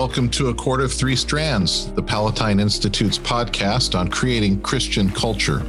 welcome 0.00 0.30
to 0.30 0.48
A 0.48 0.54
Cord 0.54 0.80
of 0.80 0.90
Three 0.90 1.14
Strands, 1.14 1.92
the 1.92 2.02
Palatine 2.02 2.58
Institute's 2.58 3.18
podcast 3.18 3.94
on 3.94 4.08
creating 4.08 4.62
Christian 4.62 5.10
culture. 5.10 5.60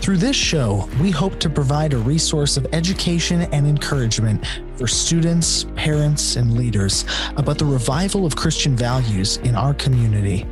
Through 0.00 0.18
this 0.18 0.36
show, 0.36 0.88
we 1.00 1.10
hope 1.10 1.40
to 1.40 1.50
provide 1.50 1.92
a 1.92 1.98
resource 1.98 2.56
of 2.56 2.64
education 2.72 3.42
and 3.52 3.66
encouragement 3.66 4.46
for 4.76 4.86
students, 4.86 5.66
parents, 5.74 6.36
and 6.36 6.56
leaders 6.56 7.04
about 7.36 7.58
the 7.58 7.64
revival 7.64 8.24
of 8.24 8.36
Christian 8.36 8.76
values 8.76 9.38
in 9.38 9.56
our 9.56 9.74
community. 9.74 10.46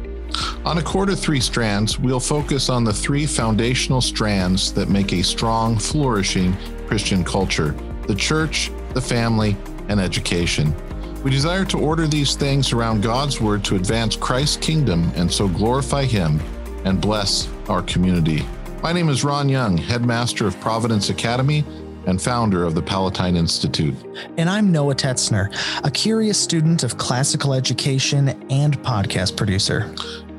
On 0.64 0.78
A 0.78 0.82
Cord 0.82 1.08
of 1.08 1.20
Three 1.20 1.38
Strands, 1.38 2.00
we'll 2.00 2.18
focus 2.18 2.68
on 2.68 2.82
the 2.82 2.92
three 2.92 3.26
foundational 3.26 4.00
strands 4.00 4.72
that 4.72 4.88
make 4.88 5.12
a 5.12 5.22
strong, 5.22 5.78
flourishing 5.78 6.56
Christian 6.88 7.22
culture 7.22 7.76
the 8.08 8.14
church, 8.16 8.72
the 8.92 9.00
family, 9.00 9.56
and 9.88 10.00
education. 10.00 10.74
We 11.22 11.30
desire 11.30 11.66
to 11.66 11.78
order 11.78 12.06
these 12.06 12.34
things 12.34 12.72
around 12.72 13.02
God's 13.02 13.42
Word 13.42 13.62
to 13.64 13.76
advance 13.76 14.16
Christ's 14.16 14.56
kingdom 14.56 15.12
and 15.16 15.30
so 15.30 15.48
glorify 15.48 16.04
Him 16.04 16.40
and 16.86 16.98
bless 16.98 17.46
our 17.68 17.82
community. 17.82 18.42
My 18.82 18.94
name 18.94 19.10
is 19.10 19.22
Ron 19.22 19.50
Young, 19.50 19.76
headmaster 19.76 20.46
of 20.46 20.58
Providence 20.60 21.10
Academy 21.10 21.62
and 22.06 22.22
founder 22.22 22.64
of 22.64 22.74
the 22.74 22.80
Palatine 22.80 23.36
Institute. 23.36 23.94
And 24.38 24.48
I'm 24.48 24.72
Noah 24.72 24.94
Tetzner, 24.94 25.54
a 25.84 25.90
curious 25.90 26.40
student 26.40 26.84
of 26.84 26.96
classical 26.96 27.52
education 27.52 28.30
and 28.48 28.78
podcast 28.82 29.36
producer. 29.36 29.94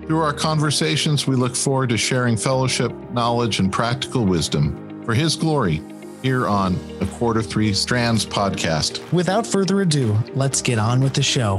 Through 0.08 0.22
our 0.22 0.34
conversations, 0.34 1.28
we 1.28 1.36
look 1.36 1.56
forward 1.56 1.90
to 1.90 1.98
sharing 1.98 2.36
fellowship, 2.36 2.92
knowledge, 3.12 3.60
and 3.60 3.72
practical 3.72 4.26
wisdom 4.26 5.04
for 5.06 5.14
His 5.14 5.36
glory 5.36 5.80
here 6.22 6.48
on 6.48 6.76
the 7.00 7.06
Cord 7.08 7.38
of 7.38 7.48
Three 7.48 7.74
Strands 7.74 8.26
podcast. 8.26 9.12
Without 9.12 9.46
further 9.48 9.82
ado, 9.82 10.18
let's 10.36 10.62
get 10.62 10.78
on 10.78 11.02
with 11.02 11.14
the 11.14 11.24
show. 11.24 11.58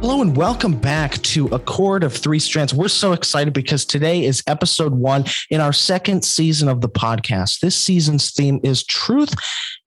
Hello 0.00 0.22
and 0.22 0.36
welcome 0.36 0.76
back 0.78 1.14
to 1.22 1.48
A 1.48 1.58
Cord 1.58 2.04
of 2.04 2.12
Three 2.12 2.38
Strands. 2.38 2.72
We're 2.72 2.86
so 2.86 3.12
excited 3.12 3.52
because 3.52 3.84
today 3.84 4.24
is 4.24 4.40
episode 4.46 4.94
one 4.94 5.24
in 5.50 5.60
our 5.60 5.72
second 5.72 6.24
season 6.24 6.68
of 6.68 6.80
the 6.80 6.88
podcast. 6.88 7.58
This 7.58 7.74
season's 7.74 8.30
theme 8.30 8.60
is 8.62 8.84
truth 8.84 9.34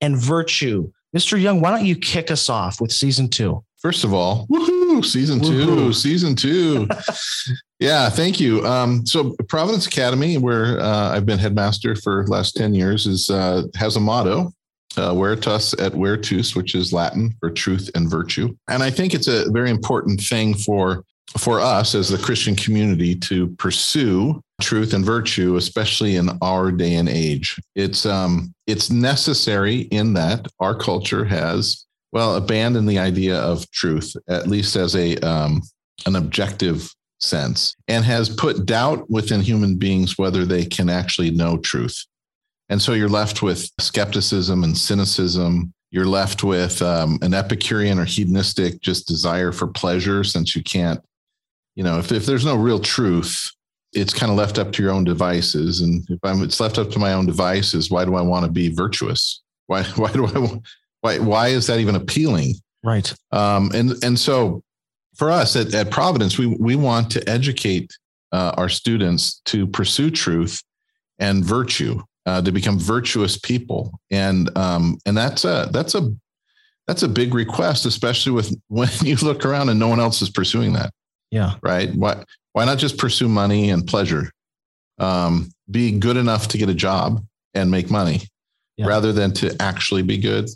and 0.02 0.18
virtue. 0.18 0.92
Mr. 1.16 1.42
Young, 1.42 1.62
why 1.62 1.72
don't 1.72 1.86
you 1.86 1.96
kick 1.96 2.32
us 2.32 2.50
off 2.50 2.82
with 2.82 2.92
season 2.92 3.30
two? 3.30 3.64
First 3.78 4.04
of 4.04 4.14
all, 4.14 4.46
woohoo, 4.48 4.79
season 5.02 5.40
two, 5.40 5.68
woohoo. 5.68 5.96
season 5.96 6.36
two. 6.36 6.88
yeah, 7.80 8.10
thank 8.10 8.40
you. 8.40 8.66
Um, 8.66 9.06
so 9.06 9.36
Providence 9.48 9.88
Academy, 9.88 10.38
where 10.38 10.80
uh, 10.80 11.10
I've 11.10 11.26
been 11.26 11.40
headmaster 11.40 11.96
for 11.96 12.26
last 12.28 12.56
10 12.56 12.74
years, 12.74 13.08
is 13.08 13.30
uh, 13.30 13.64
has 13.76 13.96
a 13.96 14.00
motto, 14.00 14.52
uh, 14.98 15.14
veritas 15.16 15.76
et 15.80 15.94
virtus, 15.94 16.56
which 16.56 16.76
is 16.76 16.94
Latin 16.94 17.34
for 17.40 17.50
truth 17.50 17.90
and 17.96 18.10
virtue. 18.10 18.56
And 18.68 18.84
I 18.84 18.90
think 18.90 19.14
it's 19.14 19.28
a 19.28 19.50
very 19.52 19.70
important 19.70 20.22
thing 20.22 20.56
for 20.56 21.04
for 21.38 21.60
us 21.60 21.94
as 21.94 22.10
the 22.10 22.18
Christian 22.18 22.56
community 22.56 23.16
to 23.16 23.50
pursue 23.58 24.42
truth 24.62 24.94
and 24.94 25.06
virtue, 25.06 25.58
especially 25.58 26.16
in 26.16 26.30
our 26.42 26.72
day 26.72 26.96
and 26.96 27.08
age. 27.08 27.60
It's 27.76 28.06
um, 28.06 28.54
it's 28.68 28.90
necessary 28.90 29.82
in 29.82 30.14
that 30.14 30.48
our 30.60 30.76
culture 30.76 31.24
has 31.26 31.86
well, 32.12 32.36
abandon 32.36 32.86
the 32.86 33.00
idea 33.00 33.38
of 33.38 33.70
truth, 33.72 34.16
at 34.28 34.48
least 34.48 34.76
as 34.76 34.96
a 34.96 35.16
um, 35.18 35.62
an 36.06 36.16
objective 36.16 36.94
sense, 37.20 37.76
and 37.88 38.06
has 38.06 38.30
put 38.30 38.66
doubt 38.66 39.10
within 39.10 39.42
human 39.42 39.76
beings 39.76 40.18
whether 40.18 40.46
they 40.46 40.66
can 40.66 40.90
actually 40.90 41.32
know 41.32 41.58
truth. 41.58 42.06
And 42.70 42.82
so 42.82 42.94
you're 42.94 43.10
left 43.10 43.42
with 43.42 43.70
skepticism 43.80 44.64
and 44.64 44.78
cynicism. 44.78 45.74
You're 45.92 46.06
left 46.06 46.44
with 46.44 46.82
um, 46.82 47.18
an 47.22 47.34
Epicurean 47.34 47.98
or 48.00 48.06
hedonistic 48.06 48.80
just 48.82 49.08
desire 49.08 49.52
for 49.52 49.68
pleasure, 49.68 50.24
since 50.24 50.56
you 50.56 50.64
can't, 50.64 51.02
you 51.76 51.84
know, 51.84 51.98
if, 51.98 52.12
if 52.12 52.26
there's 52.26 52.46
no 52.46 52.56
real 52.56 52.80
truth, 52.80 53.52
it's 53.94 54.14
kind 54.14 54.32
of 54.32 54.38
left 54.38 54.60
up 54.60 54.72
to 54.72 54.84
your 54.84 54.92
own 54.92 55.04
devices. 55.04 55.82
And 55.82 56.08
if 56.10 56.20
I'm, 56.24 56.44
it's 56.44 56.60
left 56.60 56.78
up 56.78 56.92
to 56.92 57.00
my 57.00 57.14
own 57.14 57.26
devices, 57.26 57.90
why 57.90 58.06
do 58.06 58.16
I 58.16 58.22
want 58.22 58.46
to 58.46 58.52
be 58.52 58.70
virtuous? 58.70 59.42
Why, 59.66 59.84
why 59.96 60.12
do 60.12 60.28
I 60.28 60.60
why, 61.02 61.20
why 61.20 61.48
is 61.50 61.68
that 61.68 61.80
even 61.80 61.96
appealing? 61.96 62.56
Right. 62.84 63.14
Um, 63.32 63.72
and, 63.74 64.04
and 64.04 64.18
so 64.18 64.64
for 65.16 65.30
us 65.30 65.56
at, 65.56 65.74
at 65.74 65.92
Providence, 65.92 66.38
we, 66.38 66.48
we 66.48 66.76
want 66.76 67.12
to 67.12 67.30
educate 67.30 67.92
uh, 68.32 68.54
our 68.58 68.70
students 68.70 69.42
to 69.46 69.68
pursue 69.68 70.10
truth 70.10 70.62
and 71.20 71.44
virtue, 71.44 72.02
uh, 72.26 72.42
to 72.42 72.52
become 72.52 72.80
virtuous 72.80 73.38
people. 73.38 74.00
And, 74.12 74.56
um, 74.58 74.98
and 75.06 75.18
that's 75.18 75.46
a, 75.46 75.70
that's 75.72 75.96
a, 75.96 76.14
that's 76.88 77.04
a 77.04 77.08
big 77.08 77.34
request, 77.34 77.86
especially 77.86 78.32
with 78.32 78.56
when 78.68 78.90
you 79.02 79.16
look 79.18 79.46
around 79.46 79.70
and 79.70 79.80
no 79.80 79.88
one 79.88 80.00
else 80.00 80.22
is 80.22 80.30
pursuing 80.30 80.74
that. 80.74 80.92
Yeah. 81.32 81.56
Right. 81.62 81.94
Why, 81.94 82.24
why 82.54 82.66
not 82.66 82.78
just 82.78 82.98
pursue 82.98 83.30
money 83.30 83.70
and 83.70 83.86
pleasure? 83.86 84.32
Um, 84.98 85.52
be 85.70 85.92
good 85.98 86.18
enough 86.18 86.48
to 86.50 86.58
get 86.58 86.70
a 86.70 86.74
job 86.74 87.24
and 87.54 87.70
make 87.70 87.90
money 87.90 88.22
yeah. 88.78 88.88
rather 88.88 89.14
than 89.14 89.34
to 89.34 89.56
actually 89.62 90.02
be 90.02 90.18
good 90.18 90.50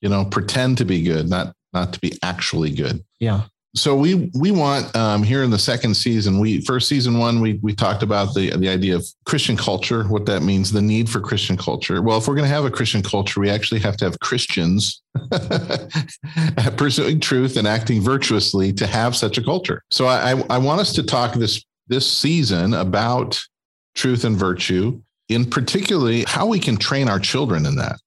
you 0.00 0.08
know 0.08 0.24
pretend 0.24 0.78
to 0.78 0.84
be 0.84 1.02
good 1.02 1.28
not 1.28 1.54
not 1.72 1.92
to 1.92 2.00
be 2.00 2.18
actually 2.22 2.70
good. 2.70 3.04
Yeah. 3.20 3.42
So 3.76 3.94
we 3.94 4.30
we 4.34 4.50
want 4.50 4.94
um, 4.96 5.22
here 5.22 5.42
in 5.42 5.50
the 5.50 5.58
second 5.58 5.94
season 5.94 6.38
we 6.38 6.62
first 6.62 6.88
season 6.88 7.18
one 7.18 7.42
we 7.42 7.60
we 7.62 7.74
talked 7.74 8.02
about 8.02 8.32
the 8.34 8.56
the 8.56 8.70
idea 8.70 8.96
of 8.96 9.06
christian 9.26 9.54
culture 9.54 10.04
what 10.04 10.24
that 10.24 10.42
means 10.42 10.72
the 10.72 10.80
need 10.80 11.10
for 11.10 11.20
christian 11.20 11.58
culture. 11.58 12.00
Well 12.00 12.16
if 12.16 12.26
we're 12.26 12.36
going 12.36 12.48
to 12.48 12.54
have 12.54 12.64
a 12.64 12.70
christian 12.70 13.02
culture 13.02 13.38
we 13.38 13.50
actually 13.50 13.80
have 13.80 13.98
to 13.98 14.06
have 14.06 14.18
christians 14.20 15.02
pursuing 16.78 17.20
truth 17.20 17.58
and 17.58 17.68
acting 17.68 18.00
virtuously 18.00 18.72
to 18.72 18.86
have 18.86 19.14
such 19.14 19.36
a 19.36 19.42
culture. 19.42 19.82
So 19.90 20.06
i 20.06 20.42
i 20.48 20.56
want 20.56 20.80
us 20.80 20.94
to 20.94 21.02
talk 21.02 21.34
this 21.34 21.62
this 21.88 22.10
season 22.10 22.72
about 22.72 23.38
truth 23.94 24.24
and 24.24 24.36
virtue 24.36 24.98
in 25.28 25.44
particularly 25.44 26.24
how 26.26 26.46
we 26.46 26.58
can 26.58 26.78
train 26.78 27.10
our 27.10 27.18
children 27.18 27.66
in 27.66 27.76
that 27.76 27.98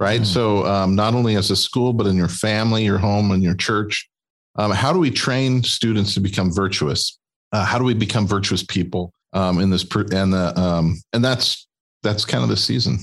right? 0.00 0.22
Mm. 0.22 0.26
So, 0.26 0.66
um, 0.66 0.94
not 0.96 1.14
only 1.14 1.36
as 1.36 1.50
a 1.50 1.56
school, 1.56 1.92
but 1.92 2.06
in 2.06 2.16
your 2.16 2.28
family, 2.28 2.84
your 2.84 2.98
home, 2.98 3.30
and 3.30 3.42
your 3.42 3.54
church. 3.54 4.08
Um, 4.56 4.72
how 4.72 4.92
do 4.92 4.98
we 4.98 5.10
train 5.10 5.62
students 5.62 6.14
to 6.14 6.20
become 6.20 6.52
virtuous? 6.52 7.18
Uh, 7.52 7.64
how 7.64 7.78
do 7.78 7.84
we 7.84 7.94
become 7.94 8.26
virtuous 8.26 8.64
people 8.64 9.12
um, 9.32 9.60
in 9.60 9.70
this? 9.70 9.84
Per- 9.84 10.08
and 10.12 10.32
the 10.32 10.58
um, 10.58 11.00
and 11.12 11.24
that's 11.24 11.68
that's 12.02 12.24
kind 12.24 12.42
of 12.42 12.48
the 12.48 12.56
season. 12.56 12.98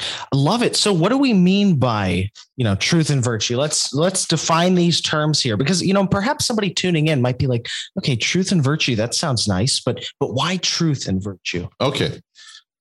I 0.00 0.36
love 0.36 0.62
it. 0.62 0.76
So 0.76 0.92
what 0.92 1.08
do 1.08 1.16
we 1.16 1.32
mean 1.32 1.76
by, 1.76 2.28
you 2.56 2.64
know, 2.64 2.74
truth 2.74 3.08
and 3.08 3.24
virtue? 3.24 3.56
Let's 3.56 3.94
let's 3.94 4.26
define 4.26 4.74
these 4.74 5.00
terms 5.00 5.40
here 5.40 5.56
because 5.56 5.82
you 5.82 5.94
know, 5.94 6.06
perhaps 6.06 6.46
somebody 6.46 6.70
tuning 6.70 7.08
in 7.08 7.22
might 7.22 7.38
be 7.38 7.46
like, 7.46 7.68
okay, 7.98 8.14
truth 8.14 8.52
and 8.52 8.62
virtue, 8.62 8.94
that 8.96 9.14
sounds 9.14 9.48
nice, 9.48 9.80
but 9.80 10.06
but 10.20 10.34
why 10.34 10.58
truth 10.58 11.08
and 11.08 11.22
virtue? 11.22 11.68
Okay. 11.80 12.20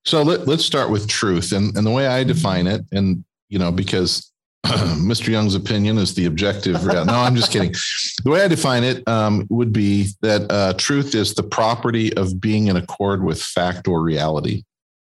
So 0.05 0.21
let, 0.21 0.47
let's 0.47 0.65
start 0.65 0.91
with 0.91 1.07
truth. 1.07 1.51
And, 1.51 1.75
and 1.75 1.85
the 1.85 1.91
way 1.91 2.05
I 2.05 2.23
define 2.23 2.67
it, 2.67 2.85
and 2.91 3.23
you 3.49 3.59
know, 3.59 3.71
because 3.71 4.31
Mr. 4.65 5.27
Young's 5.27 5.53
opinion 5.53 5.97
is 5.97 6.15
the 6.15 6.25
objective. 6.25 6.83
no, 6.85 7.03
I'm 7.07 7.35
just 7.35 7.51
kidding. 7.51 7.73
The 8.23 8.31
way 8.31 8.41
I 8.41 8.47
define 8.47 8.83
it 8.83 9.07
um, 9.07 9.45
would 9.49 9.71
be 9.71 10.07
that 10.21 10.51
uh, 10.51 10.73
truth 10.77 11.13
is 11.13 11.35
the 11.35 11.43
property 11.43 12.11
of 12.15 12.41
being 12.41 12.67
in 12.67 12.77
accord 12.77 13.23
with 13.23 13.39
fact 13.39 13.87
or 13.87 14.01
reality, 14.01 14.63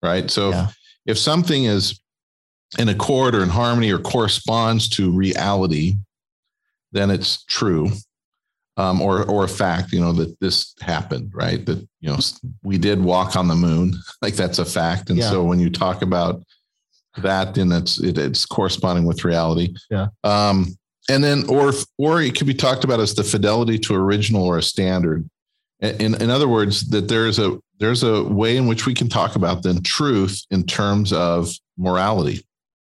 right? 0.02 0.30
So 0.30 0.50
yeah. 0.50 0.68
if, 0.68 0.76
if 1.06 1.18
something 1.18 1.64
is 1.64 2.00
in 2.78 2.88
accord 2.88 3.34
or 3.34 3.42
in 3.42 3.50
harmony 3.50 3.90
or 3.90 3.98
corresponds 3.98 4.88
to 4.90 5.10
reality, 5.10 5.96
then 6.92 7.10
it's 7.10 7.44
true. 7.44 7.90
Um, 8.78 9.02
or 9.02 9.28
or 9.28 9.44
a 9.44 9.48
fact, 9.48 9.92
you 9.92 10.00
know, 10.00 10.14
that 10.14 10.40
this 10.40 10.74
happened, 10.80 11.32
right? 11.34 11.64
That 11.66 11.86
you 12.00 12.08
know 12.08 12.18
we 12.62 12.78
did 12.78 13.02
walk 13.02 13.36
on 13.36 13.48
the 13.48 13.54
moon, 13.54 13.92
like 14.22 14.34
that's 14.34 14.58
a 14.58 14.64
fact. 14.64 15.10
And 15.10 15.18
yeah. 15.18 15.28
so 15.28 15.44
when 15.44 15.60
you 15.60 15.68
talk 15.68 16.00
about 16.00 16.42
that 17.18 17.56
and 17.58 17.72
it's 17.72 17.98
it, 18.00 18.18
it's 18.18 18.46
corresponding 18.46 19.04
with 19.04 19.24
reality. 19.24 19.74
Yeah. 19.90 20.08
Um 20.24 20.76
and 21.08 21.22
then 21.22 21.44
or 21.48 21.72
or 21.98 22.22
it 22.22 22.36
could 22.36 22.46
be 22.46 22.54
talked 22.54 22.84
about 22.84 23.00
as 23.00 23.14
the 23.14 23.24
fidelity 23.24 23.78
to 23.80 23.94
original 23.94 24.44
or 24.44 24.58
a 24.58 24.62
standard. 24.62 25.28
In 25.80 26.20
in 26.20 26.30
other 26.30 26.48
words 26.48 26.88
that 26.90 27.08
there's 27.08 27.38
a 27.38 27.58
there's 27.78 28.02
a 28.02 28.22
way 28.22 28.56
in 28.56 28.66
which 28.66 28.86
we 28.86 28.94
can 28.94 29.08
talk 29.08 29.34
about 29.34 29.62
then 29.62 29.82
truth 29.82 30.42
in 30.50 30.64
terms 30.64 31.12
of 31.12 31.50
morality 31.76 32.44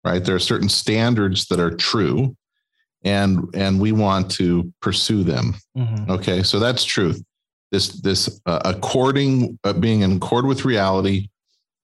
right? 0.05 0.23
There 0.23 0.35
are 0.35 0.39
certain 0.39 0.69
standards 0.69 1.47
that 1.47 1.59
are 1.59 1.71
true 1.71 2.37
and 3.03 3.49
and 3.53 3.81
we 3.81 3.91
want 3.91 4.31
to 4.31 4.71
pursue 4.81 5.23
them. 5.23 5.55
Mm-hmm. 5.77 6.11
okay 6.11 6.43
so 6.43 6.59
that's 6.59 6.85
truth 6.85 7.21
this 7.71 7.89
this 8.01 8.39
uh, 8.45 8.61
according 8.63 9.59
uh, 9.63 9.73
being 9.73 10.01
in 10.01 10.13
accord 10.13 10.45
with 10.45 10.63
reality 10.63 11.27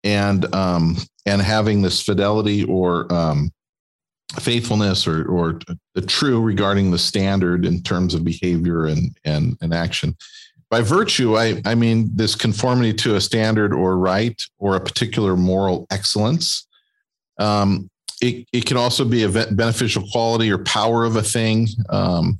and 0.04 0.54
um, 0.56 0.96
and 1.26 1.42
having 1.42 1.82
this 1.82 2.02
fidelity 2.02 2.64
or 2.66 3.12
um, 3.14 3.52
faithfulness 4.40 5.08
or 5.08 5.26
or 5.26 5.60
the 5.96 6.02
true 6.02 6.42
regarding 6.42 6.92
the 6.92 6.98
standard 6.98 7.66
in 7.66 7.82
terms 7.82 8.14
of 8.14 8.24
behavior 8.24 8.86
and 8.86 9.18
and, 9.26 9.58
and 9.62 9.74
action. 9.74 10.16
By 10.70 10.82
virtue, 10.82 11.38
I, 11.38 11.62
I 11.66 11.76
mean 11.76 12.10
this 12.16 12.34
conformity 12.34 12.94
to 12.94 13.16
a 13.16 13.22
standard 13.22 13.74
or 13.74 13.98
right 13.98 14.42
or 14.58 14.78
a 14.78 14.80
particular 14.80 15.36
moral 15.36 15.86
excellence. 15.92 16.66
Um, 17.40 17.90
it, 18.22 18.48
it 18.54 18.66
can 18.66 18.78
also 18.78 19.04
be 19.04 19.24
a 19.24 19.30
beneficial 19.30 20.08
quality 20.12 20.50
or 20.52 20.60
power 20.60 21.04
of 21.04 21.16
a 21.18 21.24
thing. 21.24 21.68
Um, 21.90 22.40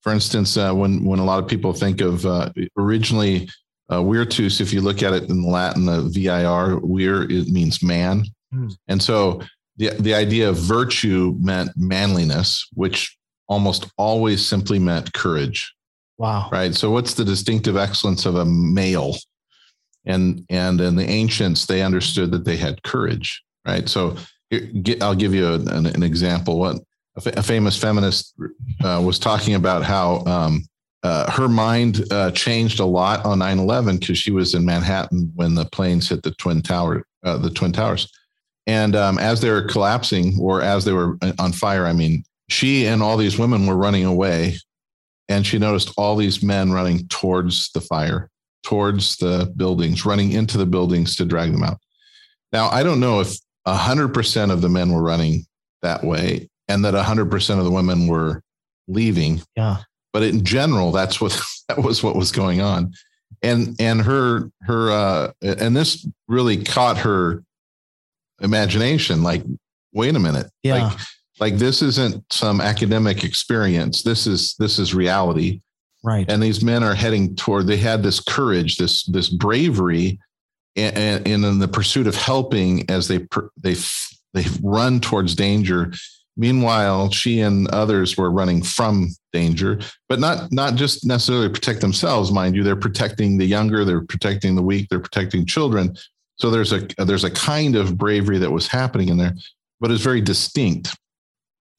for 0.00 0.12
instance, 0.12 0.56
uh, 0.56 0.72
when 0.72 1.04
when 1.04 1.18
a 1.18 1.24
lot 1.24 1.42
of 1.42 1.48
people 1.48 1.72
think 1.72 2.00
of 2.00 2.24
uh, 2.24 2.50
originally 2.78 3.48
uh, 3.88 4.02
virtus, 4.02 4.60
if 4.60 4.72
you 4.72 4.80
look 4.80 5.02
at 5.02 5.12
it 5.12 5.28
in 5.28 5.42
Latin, 5.42 5.84
the 5.86 6.02
vir 6.02 6.80
vir 6.82 7.22
it 7.30 7.48
means 7.48 7.82
man, 7.82 8.24
mm. 8.52 8.74
and 8.88 9.02
so 9.02 9.40
the 9.76 9.90
the 10.00 10.14
idea 10.14 10.48
of 10.48 10.56
virtue 10.56 11.34
meant 11.38 11.70
manliness, 11.76 12.66
which 12.74 13.16
almost 13.48 13.86
always 13.98 14.44
simply 14.44 14.78
meant 14.78 15.12
courage. 15.12 15.74
Wow. 16.16 16.48
Right. 16.50 16.74
So 16.74 16.90
what's 16.90 17.14
the 17.14 17.24
distinctive 17.24 17.76
excellence 17.76 18.24
of 18.24 18.36
a 18.36 18.44
male? 18.44 19.16
And 20.06 20.44
and 20.48 20.80
in 20.80 20.96
the 20.96 21.08
ancients, 21.08 21.66
they 21.66 21.82
understood 21.82 22.30
that 22.32 22.44
they 22.44 22.56
had 22.56 22.82
courage. 22.82 23.42
Right. 23.66 23.88
So 23.88 24.16
I'll 25.00 25.14
give 25.14 25.34
you 25.34 25.54
an, 25.54 25.86
an 25.86 26.02
example. 26.02 26.58
What 26.58 26.76
a, 27.16 27.42
famous 27.42 27.76
feminist 27.76 28.34
uh, 28.82 29.00
was 29.04 29.18
talking 29.18 29.54
about 29.54 29.82
how 29.82 30.24
um, 30.26 30.64
uh, 31.04 31.30
her 31.30 31.48
mind 31.48 32.04
uh, 32.10 32.30
changed 32.30 32.80
a 32.80 32.84
lot 32.84 33.24
on 33.24 33.38
9-11 33.38 34.00
because 34.00 34.18
she 34.18 34.30
was 34.30 34.54
in 34.54 34.64
Manhattan 34.64 35.30
when 35.34 35.54
the 35.54 35.66
planes 35.66 36.08
hit 36.08 36.22
the 36.22 36.30
twin 36.32 36.62
tower, 36.62 37.04
uh, 37.22 37.36
the 37.36 37.50
twin 37.50 37.72
towers, 37.72 38.10
and 38.66 38.96
um, 38.96 39.18
as 39.18 39.40
they 39.40 39.50
were 39.50 39.62
collapsing 39.62 40.38
or 40.40 40.62
as 40.62 40.84
they 40.84 40.92
were 40.92 41.18
uh, 41.22 41.32
on 41.38 41.52
fire, 41.52 41.86
I 41.86 41.92
mean, 41.92 42.24
she 42.48 42.86
and 42.86 43.02
all 43.02 43.16
these 43.16 43.38
women 43.38 43.66
were 43.66 43.76
running 43.76 44.06
away, 44.06 44.56
and 45.28 45.46
she 45.46 45.58
noticed 45.58 45.92
all 45.96 46.16
these 46.16 46.42
men 46.42 46.72
running 46.72 47.06
towards 47.08 47.70
the 47.72 47.80
fire, 47.82 48.30
towards 48.62 49.16
the 49.16 49.52
buildings, 49.56 50.06
running 50.06 50.32
into 50.32 50.56
the 50.56 50.66
buildings 50.66 51.16
to 51.16 51.24
drag 51.24 51.52
them 51.52 51.62
out. 51.62 51.78
Now, 52.52 52.68
I 52.68 52.82
don't 52.82 53.00
know 53.00 53.20
if 53.20 53.36
100% 53.66 54.50
of 54.50 54.62
the 54.62 54.68
men 54.68 54.92
were 54.92 55.02
running 55.02 55.44
that 55.82 56.02
way 56.02 56.48
and 56.68 56.84
that 56.84 56.94
100% 56.94 57.58
of 57.58 57.64
the 57.64 57.70
women 57.70 58.06
were 58.06 58.42
leaving. 58.88 59.42
Yeah. 59.56 59.78
But 60.14 60.22
in 60.22 60.44
general, 60.44 60.92
that's 60.92 61.20
what 61.20 61.38
that 61.68 61.82
was 61.82 62.02
what 62.02 62.16
was 62.16 62.32
going 62.32 62.62
on. 62.62 62.94
And 63.42 63.76
and 63.78 64.00
her 64.00 64.50
her 64.62 64.90
uh 64.90 65.32
and 65.42 65.76
this 65.76 66.08
really 66.28 66.64
caught 66.64 66.96
her 66.98 67.42
imagination 68.40 69.22
like 69.22 69.42
wait 69.92 70.16
a 70.16 70.20
minute. 70.20 70.50
Yeah. 70.62 70.84
Like 70.86 70.98
like 71.40 71.56
this 71.56 71.82
isn't 71.82 72.24
some 72.32 72.60
academic 72.60 73.24
experience. 73.24 74.02
This 74.02 74.26
is 74.26 74.54
this 74.54 74.78
is 74.78 74.94
reality. 74.94 75.60
Right. 76.04 76.30
And 76.30 76.42
these 76.42 76.62
men 76.62 76.84
are 76.84 76.94
heading 76.94 77.34
toward 77.34 77.66
they 77.66 77.76
had 77.76 78.02
this 78.02 78.20
courage, 78.20 78.76
this 78.76 79.04
this 79.04 79.28
bravery 79.28 80.20
and, 80.76 81.26
and 81.26 81.44
in 81.44 81.58
the 81.58 81.68
pursuit 81.68 82.06
of 82.06 82.14
helping 82.14 82.88
as 82.88 83.08
they 83.08 83.26
they 83.60 83.74
they 84.32 84.44
run 84.62 85.00
towards 85.00 85.34
danger 85.34 85.92
meanwhile 86.36 87.10
she 87.10 87.40
and 87.40 87.68
others 87.68 88.16
were 88.16 88.30
running 88.30 88.62
from 88.62 89.08
danger 89.32 89.78
but 90.08 90.18
not 90.18 90.50
not 90.52 90.74
just 90.74 91.06
necessarily 91.06 91.48
protect 91.48 91.80
themselves 91.80 92.32
mind 92.32 92.54
you 92.56 92.62
they're 92.62 92.76
protecting 92.76 93.38
the 93.38 93.44
younger 93.44 93.84
they're 93.84 94.04
protecting 94.04 94.54
the 94.54 94.62
weak 94.62 94.88
they're 94.88 95.00
protecting 95.00 95.46
children. 95.46 95.96
So 96.36 96.50
there's 96.50 96.72
a 96.72 96.86
there's 96.98 97.24
a 97.24 97.30
kind 97.30 97.76
of 97.76 97.96
bravery 97.96 98.38
that 98.38 98.50
was 98.50 98.66
happening 98.66 99.08
in 99.08 99.18
there 99.18 99.34
but 99.80 99.90
it's 99.90 100.02
very 100.02 100.20
distinct. 100.20 100.96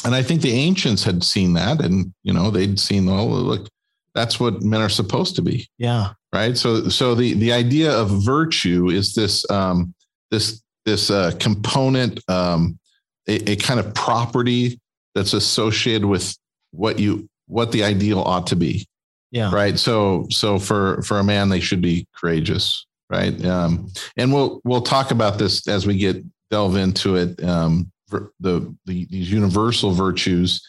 And 0.06 0.16
i 0.16 0.22
think 0.22 0.42
the 0.42 0.54
ancients 0.54 1.04
had 1.04 1.24
seen 1.24 1.54
that 1.54 1.82
and 1.82 2.14
you 2.24 2.34
know 2.34 2.50
they'd 2.52 2.80
seen 2.80 3.10
oh 3.10 3.26
look 3.26 3.68
that's 4.16 4.40
what 4.40 4.64
men 4.64 4.82
are 4.82 4.90
supposed 4.90 5.36
to 5.36 5.42
be. 5.42 5.70
Yeah. 5.78 6.14
Right? 6.34 6.58
So 6.58 6.90
so 6.90 7.14
the 7.14 7.34
the 7.34 7.52
idea 7.52 7.92
of 7.92 8.10
virtue 8.24 8.90
is 8.90 9.14
this 9.14 9.48
um 9.52 9.94
this 10.32 10.64
this 10.86 11.12
uh, 11.12 11.32
component 11.40 12.20
um 12.30 12.80
a, 13.28 13.52
a 13.52 13.56
kind 13.56 13.80
of 13.80 13.94
property 13.94 14.80
that's 15.14 15.34
associated 15.34 16.06
with 16.06 16.38
what 16.72 17.00
you 17.00 17.28
what 17.48 17.72
the 17.72 17.84
ideal 17.84 18.20
ought 18.22 18.48
to 18.48 18.56
be. 18.56 18.88
Yeah. 19.32 19.52
Right? 19.54 19.78
So 19.78 20.28
so 20.30 20.60
for 20.60 21.02
for 21.04 21.20
a 21.20 21.24
man 21.24 21.50
they 21.50 21.60
should 21.60 21.82
be 21.82 22.08
courageous 22.16 22.86
right? 23.10 23.44
Um 23.46 23.92
and 24.18 24.34
we'll 24.34 24.62
we'll 24.64 24.82
talk 24.82 25.12
about 25.12 25.38
this 25.38 25.68
as 25.68 25.86
we 25.86 25.98
get 25.98 26.24
delve 26.50 26.76
into 26.76 27.16
it 27.16 27.44
um 27.44 27.92
the, 28.40 28.76
the 28.86 29.08
these 29.10 29.32
universal 29.32 29.92
virtues. 29.92 30.66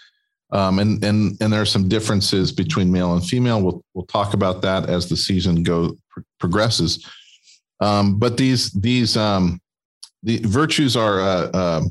Um, 0.52 0.79
and 0.79 1.02
and 1.05 1.37
and 1.41 1.52
there 1.52 1.61
are 1.61 1.67
some 1.67 1.88
differences 1.88 2.52
between 2.52 2.93
male 2.93 3.14
and 3.14 3.25
female. 3.25 3.61
We'll 3.61 3.82
we'll 3.94 4.06
talk 4.06 4.32
about 4.32 4.62
that 4.62 4.88
as 4.88 5.09
the 5.09 5.17
season 5.17 5.62
go 5.62 5.97
pr- 6.11 6.20
progresses. 6.38 7.05
Um, 7.81 8.19
but 8.19 8.37
these 8.37 8.70
these 8.73 9.17
um, 9.17 9.61
the 10.23 10.38
virtues 10.38 10.97
are 10.97 11.20
uh, 11.20 11.50
uh, 11.52 11.82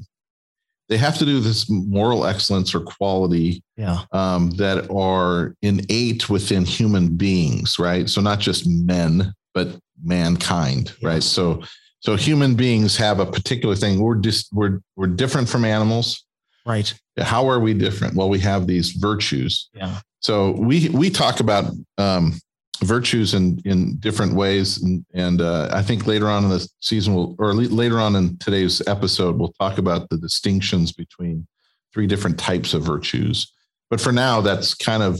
they 0.87 0.97
have 0.97 1.17
to 1.17 1.25
do 1.25 1.39
this 1.39 1.69
moral 1.69 2.25
excellence 2.25 2.75
or 2.75 2.81
quality 2.81 3.63
yeah. 3.75 4.01
um, 4.11 4.51
that 4.51 4.89
are 4.91 5.55
innate 5.61 6.29
within 6.29 6.63
human 6.63 7.15
beings, 7.15 7.79
right? 7.79 8.07
So 8.09 8.21
not 8.21 8.39
just 8.39 8.67
men, 8.67 9.33
but 9.53 9.75
mankind, 10.03 10.93
yes. 10.99 11.03
right? 11.03 11.23
So 11.23 11.63
so 12.01 12.15
human 12.15 12.53
beings 12.53 12.95
have 12.97 13.19
a 13.19 13.25
particular 13.25 13.75
thing. 13.75 13.99
We're 13.99 14.15
just 14.15 14.53
we're 14.53 14.79
we're 14.95 15.07
different 15.07 15.49
from 15.49 15.65
animals. 15.65 16.23
Right. 16.65 16.93
How 17.19 17.47
are 17.49 17.59
we 17.59 17.73
different? 17.73 18.15
Well, 18.15 18.29
we 18.29 18.39
have 18.39 18.67
these 18.67 18.91
virtues. 18.91 19.69
Yeah. 19.73 19.99
So 20.19 20.51
we 20.51 20.89
we 20.89 21.09
talk 21.09 21.39
about 21.39 21.65
um, 21.97 22.39
virtues 22.83 23.33
in 23.33 23.61
in 23.65 23.97
different 23.97 24.33
ways, 24.33 24.81
and 24.81 25.05
and 25.13 25.41
uh, 25.41 25.69
I 25.71 25.81
think 25.81 26.07
later 26.07 26.29
on 26.29 26.43
in 26.43 26.49
the 26.49 26.67
season, 26.79 27.15
we'll 27.15 27.35
or 27.39 27.53
later 27.53 27.99
on 27.99 28.15
in 28.15 28.37
today's 28.37 28.81
episode, 28.87 29.37
we'll 29.37 29.53
talk 29.59 29.77
about 29.77 30.09
the 30.09 30.17
distinctions 30.17 30.91
between 30.91 31.47
three 31.93 32.07
different 32.07 32.37
types 32.37 32.73
of 32.73 32.83
virtues. 32.83 33.51
But 33.89 34.01
for 34.01 34.11
now, 34.11 34.41
that's 34.41 34.73
kind 34.73 35.01
of 35.01 35.19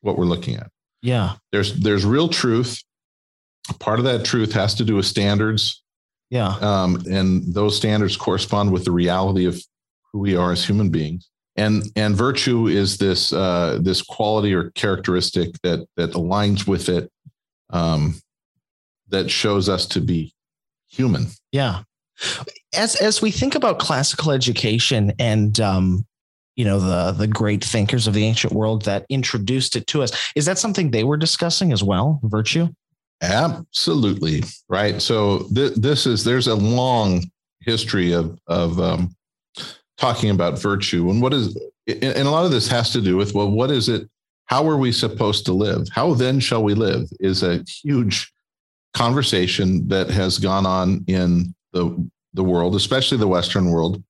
what 0.00 0.16
we're 0.16 0.26
looking 0.26 0.56
at. 0.56 0.70
Yeah. 1.02 1.34
There's 1.52 1.74
there's 1.80 2.04
real 2.04 2.28
truth. 2.28 2.82
Part 3.78 3.98
of 3.98 4.04
that 4.06 4.24
truth 4.24 4.52
has 4.52 4.74
to 4.76 4.84
do 4.84 4.96
with 4.96 5.06
standards. 5.06 5.82
Yeah. 6.30 6.56
Um, 6.60 7.02
and 7.10 7.54
those 7.54 7.76
standards 7.76 8.16
correspond 8.16 8.72
with 8.72 8.84
the 8.84 8.92
reality 8.92 9.46
of 9.46 9.60
who 10.12 10.20
we 10.20 10.36
are 10.36 10.52
as 10.52 10.64
human 10.64 10.90
beings. 10.90 11.28
And 11.58 11.82
and 11.96 12.14
virtue 12.14 12.68
is 12.68 12.98
this 12.98 13.32
uh, 13.32 13.78
this 13.82 14.00
quality 14.00 14.54
or 14.54 14.70
characteristic 14.70 15.60
that 15.62 15.86
that 15.96 16.12
aligns 16.12 16.68
with 16.68 16.88
it, 16.88 17.10
um, 17.70 18.14
that 19.08 19.28
shows 19.28 19.68
us 19.68 19.84
to 19.86 20.00
be 20.00 20.32
human. 20.88 21.26
Yeah. 21.50 21.82
As 22.74 22.94
as 22.94 23.20
we 23.20 23.32
think 23.32 23.56
about 23.56 23.80
classical 23.80 24.30
education 24.30 25.12
and 25.18 25.58
um, 25.58 26.06
you 26.54 26.64
know 26.64 26.78
the 26.78 27.12
the 27.12 27.26
great 27.26 27.64
thinkers 27.64 28.06
of 28.06 28.14
the 28.14 28.24
ancient 28.24 28.52
world 28.52 28.84
that 28.84 29.04
introduced 29.08 29.74
it 29.74 29.86
to 29.88 30.02
us, 30.02 30.12
is 30.36 30.46
that 30.46 30.58
something 30.58 30.90
they 30.90 31.04
were 31.04 31.16
discussing 31.16 31.72
as 31.72 31.82
well? 31.82 32.20
Virtue. 32.22 32.68
Absolutely 33.20 34.44
right. 34.68 35.02
So 35.02 35.48
th- 35.52 35.74
this 35.74 36.06
is 36.06 36.22
there's 36.22 36.46
a 36.46 36.54
long 36.54 37.24
history 37.62 38.12
of 38.12 38.38
of 38.46 38.78
um, 38.78 39.14
talking 39.98 40.30
about 40.30 40.58
virtue 40.58 41.10
and 41.10 41.20
what 41.20 41.34
is 41.34 41.58
and 41.86 42.28
a 42.28 42.30
lot 42.30 42.44
of 42.44 42.50
this 42.50 42.68
has 42.68 42.92
to 42.92 43.00
do 43.00 43.16
with 43.16 43.34
well 43.34 43.50
what 43.50 43.70
is 43.70 43.88
it 43.88 44.08
how 44.48 44.66
are 44.66 44.78
we 44.78 44.92
supposed 44.92 45.44
to 45.44 45.52
live? 45.52 45.86
How 45.92 46.14
then 46.14 46.40
shall 46.40 46.62
we 46.62 46.72
live 46.72 47.10
is 47.20 47.42
a 47.42 47.62
huge 47.82 48.32
conversation 48.94 49.86
that 49.88 50.08
has 50.08 50.38
gone 50.38 50.64
on 50.64 51.04
in 51.06 51.54
the 51.72 52.10
the 52.32 52.42
world 52.42 52.74
especially 52.74 53.18
the 53.18 53.28
western 53.28 53.70
world 53.70 54.02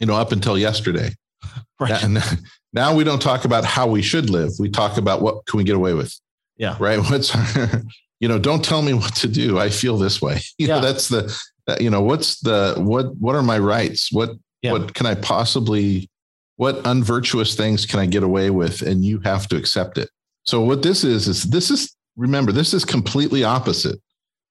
you 0.00 0.06
know 0.06 0.14
up 0.14 0.32
until 0.32 0.58
yesterday. 0.58 1.10
Right. 1.80 2.02
And 2.02 2.18
now 2.72 2.92
we 2.92 3.04
don't 3.04 3.22
talk 3.22 3.44
about 3.44 3.64
how 3.64 3.86
we 3.86 4.02
should 4.02 4.30
live. 4.30 4.50
We 4.58 4.68
talk 4.68 4.98
about 4.98 5.22
what 5.22 5.46
can 5.46 5.58
we 5.58 5.62
get 5.62 5.76
away 5.76 5.94
with. 5.94 6.12
Yeah. 6.56 6.74
Right? 6.80 6.98
What's 7.10 7.32
our, 7.32 7.84
you 8.18 8.26
know 8.26 8.36
don't 8.36 8.64
tell 8.64 8.82
me 8.82 8.94
what 8.94 9.14
to 9.16 9.28
do. 9.28 9.60
I 9.60 9.70
feel 9.70 9.96
this 9.96 10.20
way. 10.20 10.40
You 10.58 10.66
yeah. 10.66 10.74
know 10.74 10.80
that's 10.80 11.06
the 11.08 11.32
you 11.78 11.88
know 11.88 12.02
what's 12.02 12.40
the 12.40 12.74
what 12.78 13.14
what 13.16 13.36
are 13.36 13.42
my 13.42 13.60
rights? 13.60 14.10
What 14.10 14.30
yeah. 14.62 14.72
What 14.72 14.94
can 14.94 15.06
I 15.06 15.14
possibly, 15.14 16.08
what 16.56 16.84
unvirtuous 16.84 17.54
things 17.54 17.86
can 17.86 18.00
I 18.00 18.06
get 18.06 18.22
away 18.22 18.50
with? 18.50 18.82
And 18.82 19.04
you 19.04 19.20
have 19.20 19.46
to 19.48 19.56
accept 19.56 19.98
it. 19.98 20.10
So 20.44 20.60
what 20.60 20.82
this 20.82 21.04
is, 21.04 21.28
is 21.28 21.44
this 21.44 21.70
is, 21.70 21.94
remember, 22.16 22.52
this 22.52 22.74
is 22.74 22.84
completely 22.84 23.44
opposite. 23.44 24.00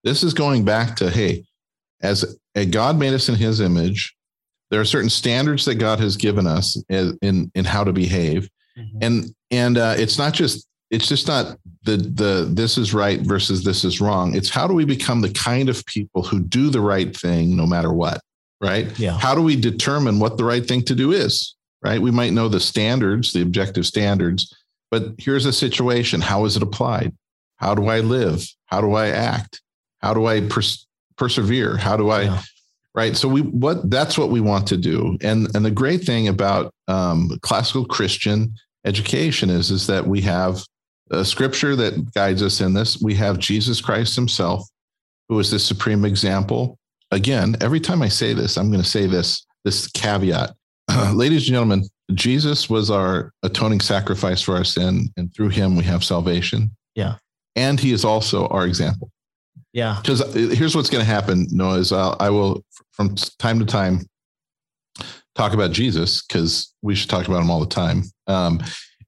This 0.03 0.23
is 0.23 0.33
going 0.33 0.63
back 0.63 0.95
to, 0.97 1.09
hey, 1.09 1.43
as 2.01 2.37
a 2.55 2.65
God 2.65 2.97
made 2.97 3.13
us 3.13 3.27
in 3.27 3.35
his 3.35 3.59
image, 3.59 4.15
there 4.69 4.79
are 4.79 4.85
certain 4.85 5.09
standards 5.09 5.65
that 5.65 5.75
God 5.75 5.99
has 5.99 6.15
given 6.15 6.47
us 6.47 6.81
in, 6.89 7.51
in 7.55 7.65
how 7.65 7.83
to 7.83 7.91
behave. 7.91 8.49
Mm-hmm. 8.77 8.97
And, 9.01 9.35
and 9.51 9.77
uh, 9.77 9.95
it's 9.97 10.17
not 10.17 10.33
just, 10.33 10.67
it's 10.91 11.07
just 11.07 11.27
not 11.27 11.57
the, 11.83 11.97
the, 11.97 12.47
this 12.49 12.77
is 12.77 12.93
right 12.93 13.19
versus 13.21 13.63
this 13.63 13.83
is 13.83 13.99
wrong. 13.99 14.35
It's 14.35 14.49
how 14.49 14.67
do 14.67 14.73
we 14.73 14.85
become 14.85 15.21
the 15.21 15.33
kind 15.33 15.67
of 15.67 15.85
people 15.85 16.23
who 16.23 16.39
do 16.39 16.69
the 16.69 16.81
right 16.81 17.15
thing 17.15 17.57
no 17.57 17.65
matter 17.65 17.91
what? 17.91 18.21
Right? 18.61 18.97
Yeah. 18.99 19.17
How 19.17 19.35
do 19.35 19.41
we 19.41 19.55
determine 19.55 20.19
what 20.19 20.37
the 20.37 20.45
right 20.45 20.65
thing 20.65 20.83
to 20.83 20.95
do 20.95 21.11
is, 21.11 21.55
right? 21.83 22.01
We 22.01 22.11
might 22.11 22.33
know 22.33 22.47
the 22.47 22.59
standards, 22.59 23.33
the 23.33 23.41
objective 23.41 23.85
standards, 23.85 24.55
but 24.89 25.13
here's 25.17 25.45
a 25.45 25.53
situation. 25.53 26.21
How 26.21 26.45
is 26.45 26.55
it 26.55 26.63
applied? 26.63 27.15
How 27.57 27.75
do 27.75 27.87
I 27.87 27.99
live? 27.99 28.45
How 28.65 28.81
do 28.81 28.93
I 28.93 29.07
act? 29.07 29.61
How 30.01 30.13
do 30.13 30.25
I 30.27 30.41
pers- 30.41 30.87
persevere? 31.17 31.75
How 31.77 31.97
do 31.97 32.09
I, 32.09 32.23
yeah. 32.23 32.41
right? 32.95 33.17
So 33.17 33.27
we 33.27 33.41
what 33.41 33.89
that's 33.89 34.17
what 34.17 34.29
we 34.29 34.41
want 34.41 34.67
to 34.67 34.77
do. 34.77 35.17
And 35.21 35.53
and 35.55 35.65
the 35.65 35.71
great 35.71 36.03
thing 36.03 36.27
about 36.27 36.73
um, 36.87 37.31
classical 37.41 37.85
Christian 37.85 38.53
education 38.85 39.49
is 39.49 39.71
is 39.71 39.87
that 39.87 40.07
we 40.07 40.21
have 40.21 40.63
a 41.09 41.25
scripture 41.25 41.75
that 41.75 42.13
guides 42.13 42.43
us 42.43 42.61
in 42.61 42.73
this. 42.73 43.01
We 43.01 43.15
have 43.15 43.39
Jesus 43.39 43.81
Christ 43.81 44.15
Himself, 44.15 44.67
who 45.29 45.39
is 45.39 45.51
the 45.51 45.59
supreme 45.59 46.05
example. 46.05 46.76
Again, 47.11 47.55
every 47.61 47.79
time 47.79 48.01
I 48.01 48.09
say 48.09 48.33
this, 48.33 48.57
I'm 48.57 48.69
going 48.69 48.83
to 48.83 48.89
say 48.89 49.07
this 49.07 49.45
this 49.63 49.87
caveat, 49.87 50.53
ladies 51.13 51.47
and 51.47 51.53
gentlemen. 51.53 51.83
Jesus 52.13 52.69
was 52.69 52.89
our 52.89 53.33
atoning 53.43 53.81
sacrifice 53.81 54.41
for 54.41 54.55
our 54.55 54.63
sin, 54.63 55.09
and 55.17 55.33
through 55.33 55.49
Him 55.49 55.75
we 55.75 55.83
have 55.83 56.05
salvation. 56.05 56.71
Yeah, 56.95 57.15
and 57.55 57.79
He 57.79 57.91
is 57.91 58.05
also 58.05 58.47
our 58.47 58.65
example. 58.65 59.11
Yeah. 59.73 59.99
Because 60.01 60.21
uh, 60.21 60.55
here's 60.55 60.75
what's 60.75 60.89
going 60.89 61.05
to 61.05 61.09
happen, 61.09 61.47
Noah, 61.51 61.77
is 61.77 61.91
I'll, 61.91 62.15
I 62.19 62.29
will, 62.29 62.63
from 62.91 63.15
time 63.37 63.59
to 63.59 63.65
time, 63.65 64.07
talk 65.35 65.53
about 65.53 65.71
Jesus 65.71 66.23
because 66.23 66.73
we 66.81 66.95
should 66.95 67.09
talk 67.09 67.27
about 67.27 67.43
him 67.43 67.51
all 67.51 67.59
the 67.59 67.67
time. 67.67 68.03
Um, 68.25 68.59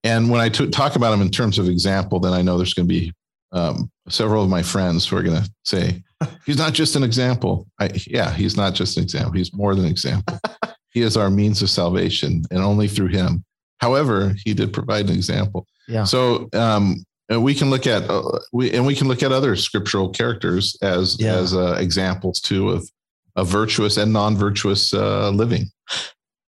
and 0.03 0.29
when 0.29 0.39
I 0.39 0.50
t- 0.50 0.70
talk 0.70 0.96
about 0.96 1.13
him 1.13 1.22
in 1.22 1.32
terms 1.32 1.58
of 1.58 1.68
example, 1.68 2.20
then 2.20 2.34
I 2.34 2.44
know 2.44 2.58
there's 2.58 2.75
going 2.75 2.88
to 2.88 2.94
be 2.94 3.12
um, 3.51 3.89
several 4.08 4.44
of 4.44 4.50
my 4.50 4.62
friends 4.62 5.08
who 5.08 5.18
are 5.18 5.24
going 5.24 5.41
to 5.41 5.50
say, 5.63 6.03
he's 6.46 6.58
not 6.58 6.74
just 6.74 6.96
an 6.96 7.03
example. 7.03 7.68
I, 7.79 7.89
yeah, 8.08 8.34
he's 8.34 8.58
not 8.58 8.74
just 8.74 8.98
an 8.98 9.03
example. 9.03 9.34
He's 9.34 9.53
more 9.53 9.75
than 9.75 9.86
an 9.86 9.91
example. 9.91 10.39
he 10.91 11.01
is 11.01 11.18
our 11.18 11.29
means 11.29 11.62
of 11.62 11.70
salvation 11.70 12.44
and 12.51 12.60
only 12.60 12.88
through 12.88 13.08
him. 13.08 13.44
However, 13.79 14.34
he 14.44 14.53
did 14.53 14.74
provide 14.74 15.10
an 15.10 15.15
example. 15.15 15.65
Yeah. 15.88 16.03
So 16.03 16.50
um, 16.53 17.06
we 17.29 17.53
can 17.53 17.70
look 17.70 17.88
at 17.88 18.10
uh, 18.10 18.39
we 18.51 18.72
and 18.74 18.86
we 18.86 18.96
can 18.96 19.08
look 19.08 19.24
at 19.24 19.32
other 19.32 19.56
scriptural 19.56 20.10
characters 20.10 20.77
as 20.82 21.20
yeah. 21.20 21.36
as 21.36 21.53
uh, 21.53 21.77
examples 21.79 22.41
too 22.41 22.70
of 22.70 22.89
of 23.36 23.48
virtuous 23.48 23.98
and 23.98 24.12
non-virtuous 24.12 24.94
uh, 24.94 25.29
living. 25.29 25.65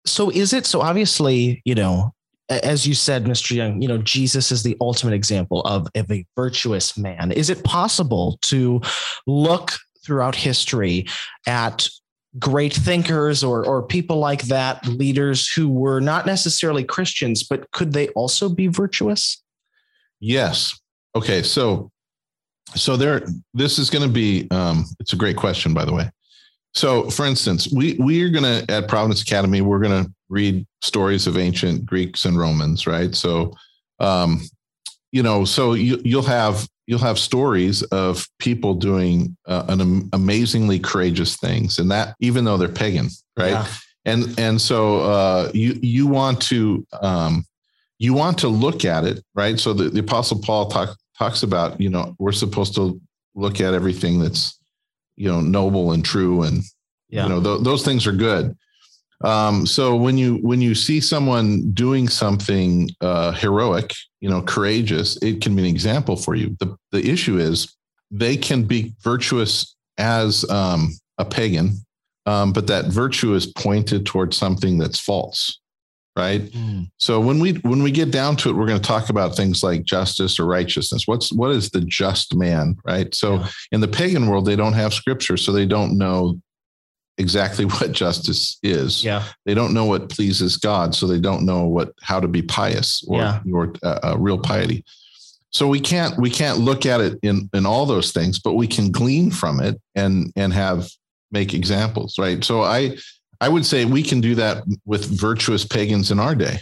So 0.05 0.31
is 0.31 0.53
it 0.53 0.67
so 0.67 0.83
obviously, 0.83 1.62
you 1.65 1.75
know, 1.75 2.15
as 2.49 2.87
you 2.87 2.95
said, 2.95 3.25
Mr. 3.25 3.57
Young, 3.57 3.83
you 3.83 3.88
know, 3.88 3.99
Jesus 3.99 4.53
is 4.53 4.62
the 4.62 4.76
ultimate 4.81 5.15
example 5.15 5.62
of, 5.62 5.88
of 5.95 6.11
a 6.11 6.25
virtuous 6.37 6.97
man. 6.97 7.33
Is 7.33 7.50
it 7.50 7.65
possible 7.65 8.38
to 8.43 8.81
look 9.26 9.73
throughout 10.05 10.35
history 10.35 11.07
at 11.47 11.88
great 12.38 12.75
thinkers 12.75 13.43
or 13.43 13.65
or 13.67 13.83
people 13.83 14.19
like 14.19 14.43
that, 14.43 14.87
leaders 14.87 15.49
who 15.49 15.69
were 15.69 16.00
not 16.00 16.26
necessarily 16.26 16.85
Christians, 16.85 17.43
but 17.43 17.71
could 17.73 17.93
they 17.93 18.09
also 18.09 18.49
be 18.49 18.67
virtuous? 18.67 19.43
Yes. 20.21 20.79
Okay. 21.15 21.43
So, 21.43 21.91
so 22.75 22.97
there, 22.97 23.26
this 23.55 23.79
is 23.79 23.91
going 23.91 24.07
to 24.07 24.12
be, 24.12 24.49
um, 24.50 24.85
it's 25.00 25.12
a 25.12 25.17
great 25.17 25.37
question, 25.37 25.73
by 25.73 25.85
the 25.85 25.93
way. 25.93 26.11
So, 26.76 27.11
for 27.11 27.26
instance, 27.26 27.68
we 27.73 27.95
we 27.95 28.23
are 28.23 28.28
going 28.28 28.45
to 28.45 28.73
at 28.73 28.87
Providence 28.87 29.23
Academy, 29.23 29.61
we're 29.62 29.80
going 29.80 30.04
to 30.04 30.12
read 30.28 30.64
stories 30.83 31.26
of 31.26 31.37
ancient 31.37 31.87
Greeks 31.87 32.25
and 32.25 32.38
Romans, 32.38 32.87
right? 32.87 33.14
So, 33.14 33.56
um, 33.99 34.42
you 35.11 35.23
know, 35.23 35.45
so 35.45 35.73
you 35.73 36.00
you'll 36.04 36.23
have 36.23 36.68
you'll 36.87 37.00
have 37.00 37.18
stories 37.18 37.83
of 37.85 38.28
people 38.38 38.75
doing 38.75 39.37
uh, 39.47 39.64
an 39.68 40.09
amazingly 40.12 40.78
courageous 40.78 41.37
things, 41.37 41.78
and 41.78 41.90
that 41.90 42.14
even 42.21 42.45
though 42.45 42.56
they're 42.56 42.68
pagan, 42.68 43.09
right? 43.37 43.50
Yeah. 43.50 43.66
And 44.04 44.38
and 44.38 44.61
so 44.61 45.00
uh, 45.00 45.50
you 45.52 45.78
you 45.83 46.06
want 46.06 46.40
to 46.42 46.87
um, 47.00 47.45
you 47.99 48.14
want 48.14 48.38
to 48.38 48.49
look 48.49 48.85
at 48.85 49.04
it, 49.04 49.25
right? 49.35 49.59
So 49.59 49.73
the, 49.73 49.88
the 49.88 50.00
Apostle 50.00 50.40
Paul 50.40 50.68
talk, 50.68 50.97
talks 51.18 51.42
about, 51.42 51.80
you 51.80 51.88
know, 51.88 52.14
we're 52.18 52.33
supposed 52.33 52.75
to 52.75 53.00
look 53.35 53.61
at 53.61 53.75
everything 53.75 54.18
that's, 54.21 54.59
you 55.17 55.29
know, 55.31 55.41
noble 55.41 55.93
and 55.93 56.05
true, 56.05 56.43
and 56.43 56.63
yeah. 57.09 57.25
you 57.25 57.29
know 57.29 57.43
th- 57.43 57.65
those 57.65 57.85
things 57.85 58.07
are 58.07 58.13
good. 58.13 58.57
Um, 59.25 59.67
so 59.67 59.97
when 59.97 60.19
you 60.19 60.37
when 60.37 60.61
you 60.61 60.75
see 60.75 61.01
someone 61.01 61.71
doing 61.73 62.09
something 62.09 62.91
uh, 63.01 63.33
heroic, 63.33 63.93
you 64.21 64.29
know, 64.29 64.43
courageous, 64.43 65.17
it 65.23 65.41
can 65.41 65.57
be 65.57 65.63
an 65.63 65.69
example 65.69 66.17
for 66.17 66.35
you. 66.35 66.57
The 66.61 66.77
the 66.93 67.11
issue 67.11 67.39
is 67.39 67.75
they 68.11 68.37
can 68.37 68.65
be 68.65 68.93
virtuous 69.03 69.75
as 69.99 70.49
um, 70.51 70.91
a 71.19 71.25
pagan, 71.25 71.75
um, 72.27 72.53
but 72.53 72.67
that 72.67 72.87
virtue 72.87 73.35
is 73.35 73.47
pointed 73.47 74.05
towards 74.05 74.37
something 74.37 74.79
that's 74.79 75.01
false 75.01 75.61
right? 76.17 76.43
Mm. 76.43 76.91
so 76.99 77.21
when 77.21 77.39
we 77.39 77.55
when 77.55 77.83
we 77.83 77.91
get 77.91 78.11
down 78.11 78.37
to 78.37 78.51
it 78.51 78.55
we're 78.55 78.67
going 78.67 78.81
to 78.81 78.89
talk 78.89 79.11
about 79.11 79.37
things 79.37 79.63
like 79.63 79.85
justice 79.85 80.41
or 80.41 80.47
righteousness. 80.47 81.07
What's 81.07 81.33
what 81.33 81.51
is 81.51 81.71
the 81.71 81.83
just 81.83 82.35
man 82.35 82.77
right? 82.85 83.15
So 83.15 83.37
yeah. 83.37 83.49
in 83.73 83.81
the 83.81 83.89
pagan 83.89 84.27
world 84.27 84.47
they 84.47 84.57
don't 84.57 84.73
have 84.73 84.95
scripture 84.95 85.37
so 85.37 85.53
they 85.53 85.67
don't 85.67 85.99
know 85.99 86.41
exactly 87.19 87.65
what 87.67 87.93
justice 87.93 88.59
is. 88.63 89.05
Yeah. 89.05 89.25
They 89.45 89.55
don't 89.55 89.75
know 89.75 89.85
what 89.85 90.09
pleases 90.09 90.57
god 90.57 90.95
so 90.95 91.07
they 91.07 91.21
don't 91.21 91.45
know 91.45 91.65
what 91.65 91.93
how 92.03 92.21
to 92.21 92.29
be 92.29 92.43
pious 92.43 93.05
or 93.09 93.19
yeah. 93.19 93.41
or 93.53 93.75
uh, 93.83 93.99
uh, 94.03 94.17
real 94.19 94.39
piety. 94.39 94.85
So 95.51 95.69
we 95.69 95.81
can't 95.81 96.19
we 96.19 96.31
can't 96.31 96.59
look 96.59 96.87
at 96.87 97.01
it 97.01 97.19
in 97.23 97.49
in 97.53 97.67
all 97.67 97.87
those 97.87 98.13
things 98.13 98.39
but 98.39 98.55
we 98.55 98.67
can 98.67 98.91
glean 98.91 99.31
from 99.31 99.61
it 99.61 99.81
and 99.95 100.33
and 100.37 100.53
have 100.53 100.89
make 101.31 101.55
examples 101.55 102.19
right? 102.19 102.43
So 102.45 102.63
i 102.63 102.97
I 103.40 103.49
would 103.49 103.66
say 103.66 103.85
we 103.85 104.02
can 104.02 104.21
do 104.21 104.35
that 104.37 104.64
with 104.85 105.07
virtuous 105.07 105.64
pagans 105.64 106.11
in 106.11 106.19
our 106.19 106.35
day. 106.35 106.59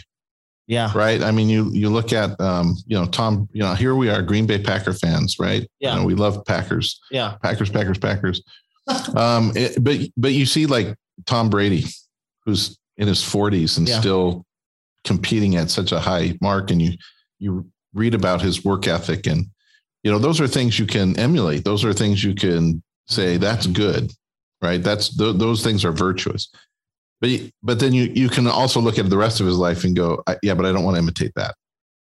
Yeah. 0.67 0.91
Right. 0.95 1.21
I 1.21 1.31
mean, 1.31 1.47
you 1.47 1.69
you 1.73 1.89
look 1.89 2.11
at 2.11 2.39
um, 2.41 2.75
you 2.87 2.97
know, 2.97 3.05
Tom, 3.05 3.47
you 3.53 3.61
know, 3.61 3.75
here 3.75 3.95
we 3.95 4.09
are, 4.09 4.21
Green 4.21 4.47
Bay 4.47 4.57
Packer 4.57 4.93
fans, 4.93 5.37
right? 5.39 5.67
Yeah. 5.79 5.93
You 5.93 5.99
know, 5.99 6.05
we 6.05 6.15
love 6.15 6.43
Packers. 6.45 6.99
Yeah. 7.11 7.35
Packers, 7.43 7.69
Packers, 7.69 7.99
Packers. 7.99 8.41
um, 9.15 9.51
it, 9.55 9.83
but 9.83 9.99
but 10.17 10.33
you 10.33 10.45
see 10.45 10.65
like 10.65 10.95
Tom 11.25 11.49
Brady, 11.49 11.85
who's 12.45 12.79
in 12.97 13.07
his 13.07 13.19
40s 13.19 13.77
and 13.77 13.87
yeah. 13.87 13.99
still 13.99 14.45
competing 15.03 15.55
at 15.55 15.69
such 15.69 15.91
a 15.91 15.99
high 15.99 16.35
mark, 16.41 16.71
and 16.71 16.81
you 16.81 16.97
you 17.37 17.69
read 17.93 18.15
about 18.15 18.41
his 18.41 18.65
work 18.65 18.87
ethic 18.87 19.27
and 19.27 19.47
you 20.03 20.11
know, 20.11 20.19
those 20.19 20.39
are 20.39 20.47
things 20.47 20.77
you 20.77 20.85
can 20.85 21.17
emulate. 21.17 21.63
Those 21.63 21.83
are 21.83 21.91
things 21.91 22.23
you 22.23 22.35
can 22.35 22.83
say 23.07 23.37
that's 23.37 23.65
good 23.65 24.11
right? 24.61 24.81
That's 24.81 25.15
th- 25.15 25.37
those 25.37 25.63
things 25.63 25.85
are 25.85 25.91
virtuous. 25.91 26.49
But 27.21 27.29
but 27.63 27.79
then 27.79 27.93
you 27.93 28.11
you 28.13 28.29
can 28.29 28.47
also 28.47 28.79
look 28.79 28.99
at 28.99 29.09
the 29.09 29.17
rest 29.17 29.39
of 29.39 29.47
his 29.47 29.57
life 29.57 29.83
and 29.83 29.95
go, 29.95 30.23
yeah, 30.43 30.53
but 30.53 30.65
I 30.65 30.71
don't 30.71 30.83
want 30.83 30.95
to 30.95 30.99
imitate 30.99 31.31
that. 31.35 31.55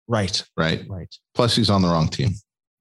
Right. 0.08 0.44
Right. 0.58 0.86
Right. 0.90 1.14
Plus, 1.36 1.56
he's 1.56 1.70
on 1.70 1.82
the 1.82 1.88
wrong 1.88 2.10
team. 2.10 2.32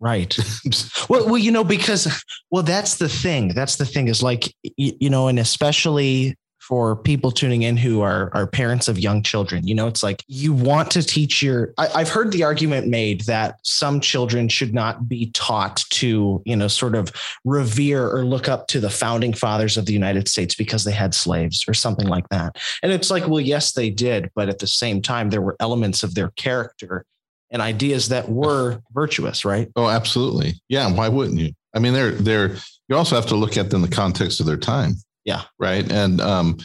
Right. 0.01 0.37
well, 1.09 1.27
well, 1.27 1.39
you 1.39 1.51
know, 1.51 1.65
because 1.65 2.23
well, 2.51 2.63
that's 2.63 2.97
the 2.97 3.09
thing. 3.09 3.49
That's 3.49 3.77
the 3.77 3.85
thing 3.85 4.09
is 4.09 4.23
like 4.23 4.55
you, 4.63 4.93
you 5.01 5.11
know, 5.11 5.29
and 5.29 5.39
especially 5.39 6.37
for 6.69 6.95
people 6.97 7.31
tuning 7.31 7.63
in 7.63 7.79
who 7.79 8.03
are 8.03 8.31
are 8.35 8.47
parents 8.47 8.89
of 8.89 8.99
young 8.99 9.23
children. 9.23 9.67
You 9.67 9.75
know, 9.75 9.87
it's 9.87 10.03
like 10.03 10.23
you 10.29 10.53
want 10.53 10.91
to 10.91 11.03
teach 11.03 11.41
your. 11.41 11.73
I, 11.79 11.89
I've 11.95 12.11
heard 12.11 12.31
the 12.31 12.45
argument 12.45 12.89
made 12.89 13.23
that 13.23 13.59
some 13.63 14.01
children 14.01 14.51
should 14.51 14.75
not 14.75 15.09
be 15.09 15.31
taught 15.31 15.87
to, 15.91 16.43
you 16.45 16.57
know, 16.57 16.69
sort 16.69 16.95
of 16.95 17.11
revere 17.47 18.07
or 18.07 18.23
look 18.23 18.51
up 18.51 18.69
to 18.69 18.81
the 18.81 18.91
founding 18.91 19.33
fathers 19.33 19.79
of 19.79 19.87
the 19.87 19.95
United 19.95 20.29
States 20.29 20.55
because 20.55 20.85
they 20.85 20.93
had 20.93 21.15
slaves 21.15 21.65
or 21.67 21.73
something 21.73 22.07
like 22.07 22.29
that. 22.29 22.57
And 22.83 22.93
it's 22.93 23.11
like, 23.11 23.27
well, 23.27 23.41
yes, 23.41 23.73
they 23.73 23.89
did, 23.89 24.31
but 24.35 24.51
at 24.51 24.59
the 24.59 24.67
same 24.67 25.01
time, 25.01 25.31
there 25.31 25.41
were 25.41 25.57
elements 25.61 26.03
of 26.03 26.15
their 26.15 26.29
character 26.33 27.07
and 27.51 27.63
ideas 27.63 28.11
that 28.11 28.29
were 28.29 28.83
virtuous, 28.93 29.43
right? 29.47 29.69
Oh, 29.75 29.89
absolutely. 29.89 30.61
Yeah. 30.69 30.93
Why 30.93 31.09
wouldn't 31.09 31.41
you? 31.41 31.53
I 31.75 31.79
mean, 31.79 31.95
they're 31.95 32.13
they're. 32.13 32.57
You 32.89 32.97
also 32.97 33.17
have 33.17 33.27
to 33.27 33.37
look 33.37 33.57
at 33.57 33.71
them 33.71 33.83
in 33.83 33.91
the 33.91 33.95
context 33.95 34.41
of 34.41 34.47
their 34.47 34.57
time. 34.57 34.97
Yeah. 35.25 35.43
Right. 35.59 35.91
And 35.91 36.21
um, 36.21 36.59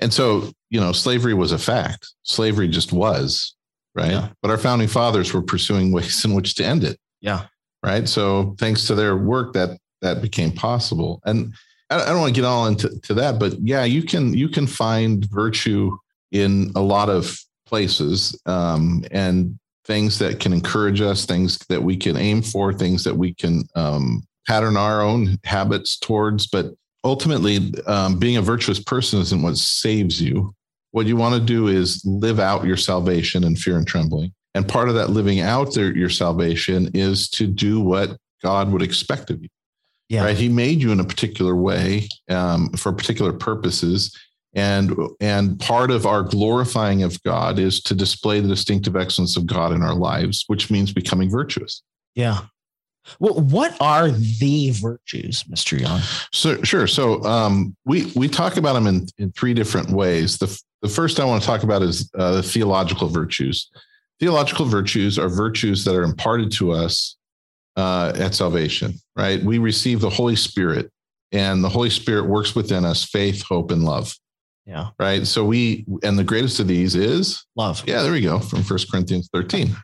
and 0.00 0.12
so, 0.12 0.52
you 0.70 0.80
know, 0.80 0.92
slavery 0.92 1.34
was 1.34 1.52
a 1.52 1.58
fact. 1.58 2.12
Slavery 2.22 2.68
just 2.68 2.92
was, 2.92 3.54
right? 3.94 4.10
Yeah. 4.10 4.28
But 4.42 4.50
our 4.50 4.58
founding 4.58 4.88
fathers 4.88 5.32
were 5.32 5.42
pursuing 5.42 5.92
ways 5.92 6.24
in 6.24 6.34
which 6.34 6.54
to 6.56 6.64
end 6.64 6.84
it. 6.84 6.98
Yeah. 7.20 7.46
Right. 7.82 8.08
So 8.08 8.54
thanks 8.58 8.86
to 8.86 8.94
their 8.94 9.16
work 9.16 9.52
that 9.54 9.78
that 10.00 10.22
became 10.22 10.52
possible. 10.52 11.20
And 11.24 11.52
I, 11.90 12.02
I 12.02 12.06
don't 12.06 12.20
want 12.20 12.34
to 12.34 12.40
get 12.40 12.46
all 12.46 12.66
into 12.66 12.98
to 13.00 13.14
that, 13.14 13.38
but 13.38 13.54
yeah, 13.60 13.84
you 13.84 14.02
can 14.02 14.34
you 14.34 14.48
can 14.48 14.66
find 14.66 15.24
virtue 15.30 15.96
in 16.32 16.72
a 16.74 16.80
lot 16.80 17.08
of 17.08 17.38
places 17.66 18.38
um, 18.46 19.04
and 19.10 19.58
things 19.84 20.18
that 20.18 20.40
can 20.40 20.52
encourage 20.52 21.00
us, 21.00 21.26
things 21.26 21.58
that 21.68 21.82
we 21.82 21.96
can 21.96 22.16
aim 22.16 22.42
for, 22.42 22.72
things 22.72 23.04
that 23.04 23.16
we 23.16 23.34
can 23.34 23.64
um, 23.74 24.22
pattern 24.46 24.76
our 24.76 25.02
own 25.02 25.38
habits 25.44 25.98
towards. 25.98 26.46
But 26.46 26.66
ultimately, 27.04 27.72
um, 27.86 28.18
being 28.18 28.36
a 28.36 28.42
virtuous 28.42 28.80
person 28.80 29.20
isn't 29.20 29.42
what 29.42 29.56
saves 29.56 30.20
you. 30.20 30.54
What 30.90 31.06
you 31.06 31.16
want 31.16 31.34
to 31.34 31.40
do 31.40 31.68
is 31.68 32.04
live 32.04 32.40
out 32.40 32.64
your 32.64 32.76
salvation 32.76 33.44
in 33.44 33.56
fear 33.56 33.76
and 33.76 33.86
trembling. 33.86 34.32
And 34.54 34.66
part 34.66 34.88
of 34.88 34.94
that 34.94 35.10
living 35.10 35.40
out 35.40 35.74
their, 35.74 35.94
your 35.94 36.08
salvation 36.08 36.90
is 36.94 37.28
to 37.30 37.46
do 37.46 37.80
what 37.80 38.16
God 38.42 38.70
would 38.70 38.82
expect 38.82 39.30
of 39.30 39.42
you. 39.42 39.48
Yeah. 40.08 40.24
Right. 40.24 40.36
He 40.36 40.48
made 40.48 40.80
you 40.80 40.92
in 40.92 41.00
a 41.00 41.04
particular 41.04 41.56
way 41.56 42.08
um, 42.28 42.70
for 42.70 42.92
particular 42.92 43.32
purposes. 43.32 44.16
And, 44.54 44.94
and 45.20 45.58
part 45.58 45.90
of 45.90 46.06
our 46.06 46.22
glorifying 46.22 47.02
of 47.02 47.20
God 47.24 47.58
is 47.58 47.80
to 47.82 47.94
display 47.94 48.38
the 48.38 48.46
distinctive 48.46 48.94
excellence 48.94 49.36
of 49.36 49.46
God 49.46 49.72
in 49.72 49.82
our 49.82 49.94
lives, 49.94 50.44
which 50.46 50.70
means 50.70 50.92
becoming 50.92 51.28
virtuous. 51.28 51.82
Yeah. 52.14 52.42
Well, 53.18 53.34
what 53.34 53.76
are 53.80 54.10
the 54.10 54.70
virtues, 54.70 55.44
Mr. 55.44 55.78
Young? 55.78 56.00
So 56.32 56.62
sure. 56.62 56.86
So 56.86 57.22
um, 57.24 57.76
we 57.84 58.10
we 58.14 58.28
talk 58.28 58.56
about 58.56 58.74
them 58.74 58.86
in, 58.86 59.06
in 59.18 59.32
three 59.32 59.54
different 59.54 59.90
ways. 59.90 60.38
The 60.38 60.60
the 60.82 60.88
first 60.88 61.20
I 61.20 61.24
want 61.24 61.42
to 61.42 61.46
talk 61.46 61.62
about 61.62 61.82
is 61.82 62.10
uh, 62.18 62.32
the 62.32 62.42
theological 62.42 63.08
virtues. 63.08 63.70
Theological 64.20 64.66
virtues 64.66 65.18
are 65.18 65.28
virtues 65.28 65.84
that 65.84 65.94
are 65.94 66.02
imparted 66.02 66.52
to 66.52 66.72
us 66.72 67.16
uh, 67.76 68.12
at 68.16 68.34
salvation. 68.34 68.94
Right? 69.16 69.42
We 69.42 69.58
receive 69.58 70.00
the 70.00 70.10
Holy 70.10 70.36
Spirit, 70.36 70.90
and 71.32 71.62
the 71.62 71.68
Holy 71.68 71.90
Spirit 71.90 72.26
works 72.26 72.54
within 72.54 72.84
us: 72.84 73.04
faith, 73.04 73.42
hope, 73.42 73.70
and 73.70 73.84
love. 73.84 74.14
Yeah. 74.66 74.90
Right. 74.98 75.26
So 75.26 75.44
we 75.44 75.84
and 76.02 76.18
the 76.18 76.24
greatest 76.24 76.58
of 76.58 76.68
these 76.68 76.94
is 76.94 77.44
love. 77.54 77.84
Yeah. 77.86 78.02
There 78.02 78.12
we 78.12 78.22
go. 78.22 78.38
From 78.38 78.62
First 78.62 78.90
Corinthians 78.90 79.28
thirteen. 79.32 79.76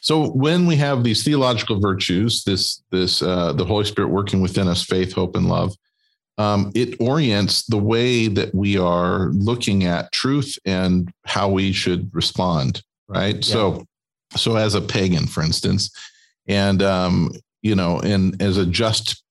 So 0.00 0.30
when 0.30 0.66
we 0.66 0.76
have 0.76 1.04
these 1.04 1.24
theological 1.24 1.80
virtues, 1.80 2.44
this 2.44 2.82
this 2.90 3.22
uh, 3.22 3.52
the 3.52 3.64
Holy 3.64 3.84
Spirit 3.84 4.08
working 4.08 4.40
within 4.40 4.68
us, 4.68 4.84
faith, 4.84 5.12
hope, 5.12 5.36
and 5.36 5.48
love, 5.48 5.74
um, 6.38 6.70
it 6.74 7.00
orients 7.00 7.66
the 7.66 7.78
way 7.78 8.28
that 8.28 8.54
we 8.54 8.78
are 8.78 9.30
looking 9.32 9.84
at 9.84 10.12
truth 10.12 10.56
and 10.64 11.12
how 11.24 11.48
we 11.48 11.72
should 11.72 12.14
respond. 12.14 12.82
Right. 13.08 13.36
Yeah. 13.36 13.52
So 13.52 13.84
so 14.36 14.56
as 14.56 14.74
a 14.74 14.80
pagan, 14.80 15.26
for 15.26 15.42
instance, 15.42 15.90
and 16.46 16.82
um, 16.82 17.32
you 17.62 17.74
know, 17.74 18.00
and 18.00 18.40
as 18.40 18.56
a 18.56 18.66
just 18.66 19.22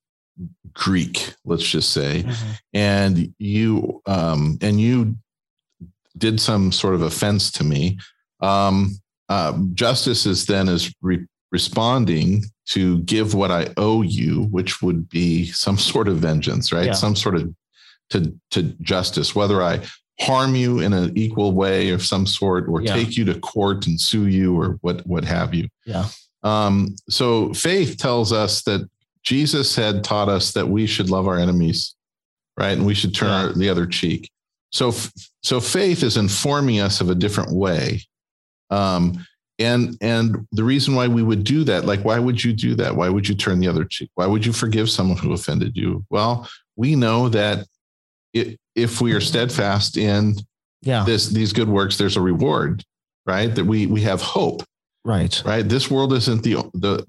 Greek, 0.73 1.33
let's 1.45 1.67
just 1.67 1.91
say, 1.91 2.23
mm-hmm. 2.23 2.51
and 2.73 3.33
you 3.39 4.01
um, 4.05 4.57
and 4.61 4.79
you 4.79 5.15
did 6.17 6.39
some 6.39 6.71
sort 6.71 6.95
of 6.95 7.01
offense 7.01 7.51
to 7.51 7.63
me. 7.63 7.97
Um, 8.41 8.99
uh, 9.29 9.57
justice 9.73 10.25
is 10.25 10.45
then 10.45 10.69
is 10.69 10.93
re- 11.01 11.25
responding 11.51 12.43
to 12.67 12.99
give 12.99 13.33
what 13.33 13.51
I 13.51 13.67
owe 13.77 14.01
you, 14.01 14.43
which 14.45 14.81
would 14.81 15.09
be 15.09 15.47
some 15.47 15.77
sort 15.77 16.07
of 16.07 16.17
vengeance, 16.17 16.71
right? 16.71 16.87
Yeah. 16.87 16.93
Some 16.93 17.15
sort 17.15 17.35
of 17.35 17.53
to 18.09 18.33
to 18.51 18.63
justice, 18.81 19.35
whether 19.35 19.61
I 19.61 19.81
harm 20.19 20.55
you 20.55 20.79
in 20.79 20.93
an 20.93 21.17
equal 21.17 21.51
way 21.51 21.89
of 21.89 22.03
some 22.03 22.25
sort, 22.25 22.67
or 22.67 22.81
yeah. 22.81 22.93
take 22.93 23.17
you 23.17 23.25
to 23.25 23.39
court 23.39 23.87
and 23.87 23.99
sue 23.99 24.27
you, 24.27 24.59
or 24.59 24.77
what 24.81 25.05
what 25.05 25.23
have 25.23 25.53
you. 25.53 25.67
Yeah. 25.85 26.07
Um, 26.43 26.95
so 27.09 27.53
faith 27.53 27.97
tells 27.97 28.31
us 28.31 28.63
that 28.63 28.89
Jesus 29.23 29.75
had 29.75 30.03
taught 30.03 30.29
us 30.29 30.53
that 30.53 30.67
we 30.67 30.87
should 30.87 31.09
love 31.09 31.27
our 31.27 31.37
enemies, 31.37 31.95
right, 32.57 32.77
and 32.77 32.85
we 32.85 32.93
should 32.93 33.13
turn 33.13 33.29
yeah. 33.29 33.47
our, 33.47 33.53
the 33.53 33.69
other 33.69 33.85
cheek. 33.85 34.29
So 34.71 34.93
so 35.43 35.59
faith 35.59 36.03
is 36.03 36.17
informing 36.17 36.79
us 36.79 37.01
of 37.01 37.09
a 37.09 37.15
different 37.15 37.51
way 37.51 38.01
um, 38.69 39.25
and 39.59 39.97
and 40.01 40.47
the 40.51 40.63
reason 40.63 40.95
why 40.95 41.07
we 41.07 41.23
would 41.23 41.43
do 41.43 41.63
that, 41.63 41.85
like 41.85 42.01
why 42.01 42.19
would 42.19 42.43
you 42.43 42.53
do 42.53 42.75
that? 42.75 42.95
Why 42.95 43.09
would 43.09 43.27
you 43.27 43.35
turn 43.35 43.59
the 43.59 43.67
other 43.67 43.85
cheek? 43.85 44.11
Why 44.15 44.27
would 44.27 44.45
you 44.45 44.53
forgive 44.53 44.89
someone 44.89 45.17
who 45.17 45.33
offended 45.33 45.75
you? 45.75 46.05
Well, 46.09 46.47
we 46.75 46.95
know 46.95 47.29
that 47.29 47.65
it, 48.33 48.59
if 48.75 49.01
we 49.01 49.13
are 49.13 49.21
steadfast 49.21 49.97
in 49.97 50.35
yeah. 50.81 51.03
this 51.05 51.29
these 51.29 51.53
good 51.53 51.69
works, 51.69 51.97
there's 51.97 52.17
a 52.17 52.21
reward, 52.21 52.83
right? 53.25 53.53
That 53.53 53.65
we 53.65 53.87
we 53.87 54.01
have 54.01 54.21
hope. 54.21 54.63
Right. 55.03 55.41
Right. 55.45 55.67
This 55.67 55.89
world 55.89 56.13
isn't 56.13 56.43
the 56.43 56.69
the 56.73 57.05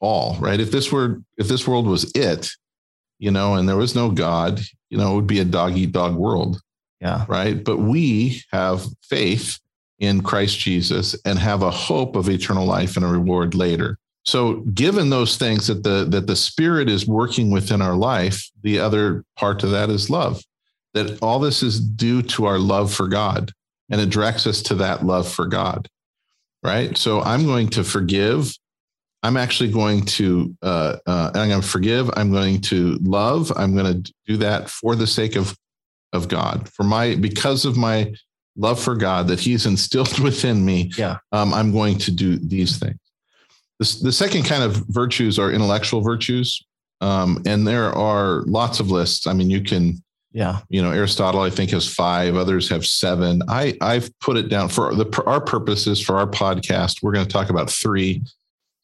all, 0.00 0.36
right? 0.40 0.58
If 0.58 0.72
this 0.72 0.90
were 0.90 1.22
if 1.36 1.46
this 1.46 1.68
world 1.68 1.86
was 1.86 2.10
it, 2.14 2.50
you 3.18 3.30
know, 3.30 3.54
and 3.54 3.68
there 3.68 3.76
was 3.76 3.94
no 3.94 4.10
God, 4.10 4.60
you 4.90 4.98
know, 4.98 5.12
it 5.12 5.16
would 5.16 5.26
be 5.26 5.40
a 5.40 5.44
dog 5.44 5.76
eat 5.76 5.92
dog 5.92 6.16
world. 6.16 6.60
Yeah. 7.00 7.26
Right. 7.28 7.62
But 7.62 7.78
we 7.78 8.42
have 8.50 8.86
faith 9.02 9.60
in 9.98 10.22
Christ 10.22 10.58
Jesus 10.58 11.16
and 11.24 11.38
have 11.38 11.62
a 11.62 11.70
hope 11.70 12.16
of 12.16 12.28
eternal 12.28 12.66
life 12.66 12.96
and 12.96 13.04
a 13.04 13.08
reward 13.08 13.54
later. 13.54 13.98
So 14.24 14.56
given 14.74 15.10
those 15.10 15.36
things 15.36 15.68
that 15.68 15.84
the 15.84 16.06
that 16.10 16.26
the 16.26 16.36
spirit 16.36 16.88
is 16.88 17.06
working 17.06 17.50
within 17.50 17.80
our 17.80 17.94
life, 17.94 18.50
the 18.62 18.80
other 18.80 19.24
part 19.36 19.62
of 19.62 19.70
that 19.70 19.88
is 19.88 20.10
love. 20.10 20.42
That 20.94 21.18
all 21.22 21.38
this 21.38 21.62
is 21.62 21.80
due 21.80 22.22
to 22.22 22.46
our 22.46 22.58
love 22.58 22.92
for 22.92 23.06
God 23.06 23.52
and 23.90 24.00
it 24.00 24.10
directs 24.10 24.46
us 24.46 24.62
to 24.62 24.74
that 24.76 25.04
love 25.04 25.30
for 25.30 25.46
God. 25.46 25.88
Right? 26.62 26.96
So 26.96 27.20
I'm 27.20 27.44
going 27.44 27.68
to 27.70 27.84
forgive 27.84 28.52
I'm 29.26 29.36
actually 29.36 29.72
going 29.72 30.04
to 30.04 30.56
uh, 30.62 30.98
uh, 31.04 31.30
I'm 31.34 31.48
going 31.48 31.60
to 31.60 31.66
forgive. 31.66 32.10
I'm 32.16 32.30
going 32.30 32.60
to 32.62 32.96
love. 33.02 33.52
I'm 33.56 33.74
going 33.74 34.02
to 34.02 34.12
do 34.24 34.36
that 34.36 34.70
for 34.70 34.94
the 34.94 35.06
sake 35.06 35.34
of 35.34 35.56
of 36.12 36.28
God, 36.28 36.68
for 36.72 36.84
my 36.84 37.16
because 37.16 37.64
of 37.64 37.76
my 37.76 38.14
love 38.56 38.80
for 38.80 38.94
God 38.94 39.28
that 39.28 39.40
He's 39.40 39.66
instilled 39.66 40.18
within 40.20 40.64
me, 40.64 40.90
yeah. 40.96 41.18
Um, 41.32 41.52
I'm 41.54 41.72
going 41.72 41.98
to 41.98 42.10
do 42.10 42.36
these 42.36 42.78
things. 42.78 42.98
The, 43.78 43.98
the 44.04 44.12
second 44.12 44.44
kind 44.44 44.62
of 44.62 44.84
virtues 44.88 45.38
are 45.38 45.52
intellectual 45.52 46.00
virtues. 46.00 46.64
Um, 47.00 47.42
and 47.46 47.66
there 47.66 47.92
are 47.92 48.42
lots 48.46 48.80
of 48.80 48.90
lists. 48.90 49.26
I 49.26 49.34
mean, 49.34 49.50
you 49.50 49.62
can, 49.62 50.02
yeah, 50.32 50.60
you 50.68 50.82
know, 50.82 50.92
Aristotle, 50.92 51.40
I 51.40 51.50
think 51.50 51.70
has 51.70 51.92
five, 51.92 52.36
others 52.36 52.68
have 52.70 52.86
seven. 52.86 53.42
I, 53.48 53.76
I've 53.80 54.10
put 54.20 54.36
it 54.36 54.48
down 54.48 54.68
for 54.68 54.94
the, 54.94 55.22
our 55.26 55.40
purposes 55.40 56.00
for 56.00 56.16
our 56.16 56.26
podcast. 56.26 57.02
We're 57.02 57.12
going 57.12 57.26
to 57.26 57.32
talk 57.32 57.50
about 57.50 57.70
three 57.70 58.22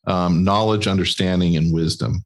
um, 0.07 0.45
knowledge, 0.45 0.87
understanding, 0.87 1.57
and 1.57 1.73
wisdom. 1.73 2.25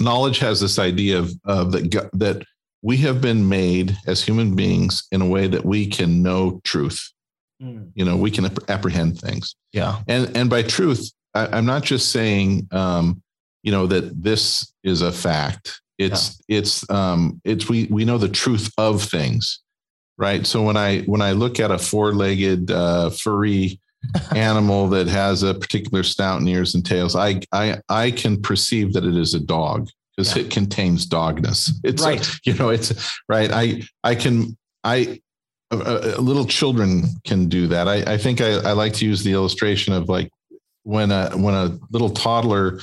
Knowledge 0.00 0.38
has 0.38 0.60
this 0.60 0.78
idea 0.78 1.18
of, 1.18 1.32
of 1.44 1.72
that, 1.72 2.10
that 2.14 2.42
we 2.82 2.98
have 2.98 3.20
been 3.20 3.48
made 3.48 3.96
as 4.06 4.22
human 4.22 4.54
beings 4.54 5.06
in 5.10 5.22
a 5.22 5.26
way 5.26 5.46
that 5.48 5.64
we 5.64 5.86
can 5.86 6.22
know 6.22 6.60
truth. 6.64 7.12
Mm. 7.62 7.90
You 7.94 8.04
know, 8.04 8.16
we 8.16 8.30
can 8.30 8.50
apprehend 8.68 9.18
things. 9.18 9.56
Yeah. 9.72 10.02
And 10.08 10.36
and 10.36 10.50
by 10.50 10.62
truth, 10.62 11.10
I, 11.34 11.58
am 11.58 11.66
not 11.66 11.84
just 11.84 12.12
saying, 12.12 12.68
um, 12.70 13.22
you 13.62 13.72
know, 13.72 13.86
that 13.86 14.22
this 14.22 14.72
is 14.84 15.02
a 15.02 15.12
fact. 15.12 15.80
It's 15.98 16.38
yeah. 16.48 16.58
it's 16.58 16.88
um, 16.90 17.40
it's 17.44 17.68
we 17.68 17.86
we 17.86 18.04
know 18.04 18.18
the 18.18 18.28
truth 18.28 18.70
of 18.76 19.02
things, 19.02 19.60
right? 20.18 20.46
So 20.46 20.62
when 20.62 20.76
I 20.76 21.00
when 21.02 21.22
I 21.22 21.32
look 21.32 21.58
at 21.58 21.70
a 21.70 21.78
four-legged 21.78 22.70
uh, 22.70 23.10
furry 23.10 23.80
animal 24.34 24.88
that 24.90 25.08
has 25.08 25.42
a 25.42 25.54
particular 25.54 26.02
snout 26.02 26.40
and 26.40 26.48
ears 26.48 26.74
and 26.74 26.84
tails, 26.84 27.16
I 27.16 27.40
I 27.52 27.80
I 27.88 28.10
can 28.10 28.42
perceive 28.42 28.92
that 28.92 29.04
it 29.04 29.16
is 29.16 29.32
a 29.32 29.40
dog 29.40 29.88
because 30.16 30.36
yeah. 30.36 30.42
it 30.42 30.50
contains 30.50 31.06
dogness. 31.06 31.70
It's 31.84 32.02
right. 32.02 32.26
A, 32.26 32.40
you 32.44 32.54
know, 32.54 32.70
it's 32.70 33.18
right. 33.28 33.50
I 33.52 33.82
I 34.02 34.14
can 34.14 34.56
I 34.82 35.20
uh, 35.70 36.14
little 36.18 36.46
children 36.46 37.04
can 37.24 37.48
do 37.48 37.66
that. 37.66 37.88
I, 37.88 38.14
I 38.14 38.16
think 38.16 38.40
I, 38.40 38.54
I 38.58 38.72
like 38.72 38.92
to 38.94 39.04
use 39.04 39.24
the 39.24 39.32
illustration 39.32 39.92
of 39.92 40.08
like 40.08 40.30
when 40.84 41.10
a 41.10 41.30
when 41.36 41.54
a 41.54 41.78
little 41.90 42.10
toddler 42.10 42.80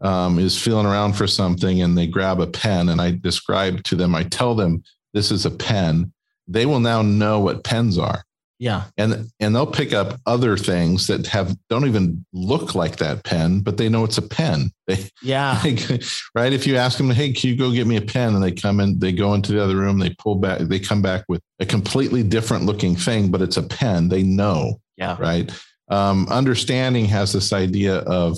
um, 0.00 0.38
is 0.38 0.60
feeling 0.60 0.86
around 0.86 1.14
for 1.14 1.26
something 1.26 1.82
and 1.82 1.96
they 1.96 2.06
grab 2.06 2.40
a 2.40 2.46
pen 2.46 2.88
and 2.88 3.00
I 3.00 3.12
describe 3.12 3.82
to 3.84 3.96
them, 3.96 4.14
I 4.14 4.22
tell 4.24 4.54
them 4.54 4.82
this 5.12 5.30
is 5.30 5.44
a 5.44 5.50
pen. 5.50 6.12
They 6.48 6.66
will 6.66 6.80
now 6.80 7.02
know 7.02 7.40
what 7.40 7.64
pens 7.64 7.98
are. 7.98 8.24
Yeah. 8.60 8.84
And 8.98 9.30
and 9.40 9.56
they'll 9.56 9.66
pick 9.66 9.94
up 9.94 10.20
other 10.26 10.54
things 10.58 11.06
that 11.06 11.26
have 11.28 11.56
don't 11.70 11.86
even 11.86 12.24
look 12.34 12.74
like 12.74 12.96
that 12.96 13.24
pen, 13.24 13.60
but 13.60 13.78
they 13.78 13.88
know 13.88 14.04
it's 14.04 14.18
a 14.18 14.22
pen. 14.22 14.70
They 14.86 15.08
yeah. 15.22 15.60
They, 15.62 16.00
right. 16.34 16.52
If 16.52 16.66
you 16.66 16.76
ask 16.76 16.98
them, 16.98 17.10
hey, 17.10 17.32
can 17.32 17.48
you 17.48 17.56
go 17.56 17.70
get 17.70 17.86
me 17.86 17.96
a 17.96 18.02
pen? 18.02 18.34
And 18.34 18.42
they 18.42 18.50
come 18.50 18.80
in, 18.80 18.98
they 18.98 19.12
go 19.12 19.34
into 19.34 19.52
the 19.52 19.62
other 19.62 19.76
room, 19.76 19.98
they 19.98 20.10
pull 20.18 20.34
back, 20.34 20.58
they 20.58 20.80
come 20.80 21.00
back 21.00 21.24
with 21.28 21.40
a 21.60 21.64
completely 21.64 22.24
different 22.24 22.64
looking 22.64 22.96
thing, 22.96 23.30
but 23.30 23.40
it's 23.40 23.56
a 23.56 23.62
pen. 23.62 24.08
They 24.08 24.24
know. 24.24 24.80
Yeah. 24.96 25.16
Right. 25.18 25.50
Um, 25.88 26.26
understanding 26.28 27.04
has 27.06 27.32
this 27.32 27.52
idea 27.52 27.98
of 27.98 28.36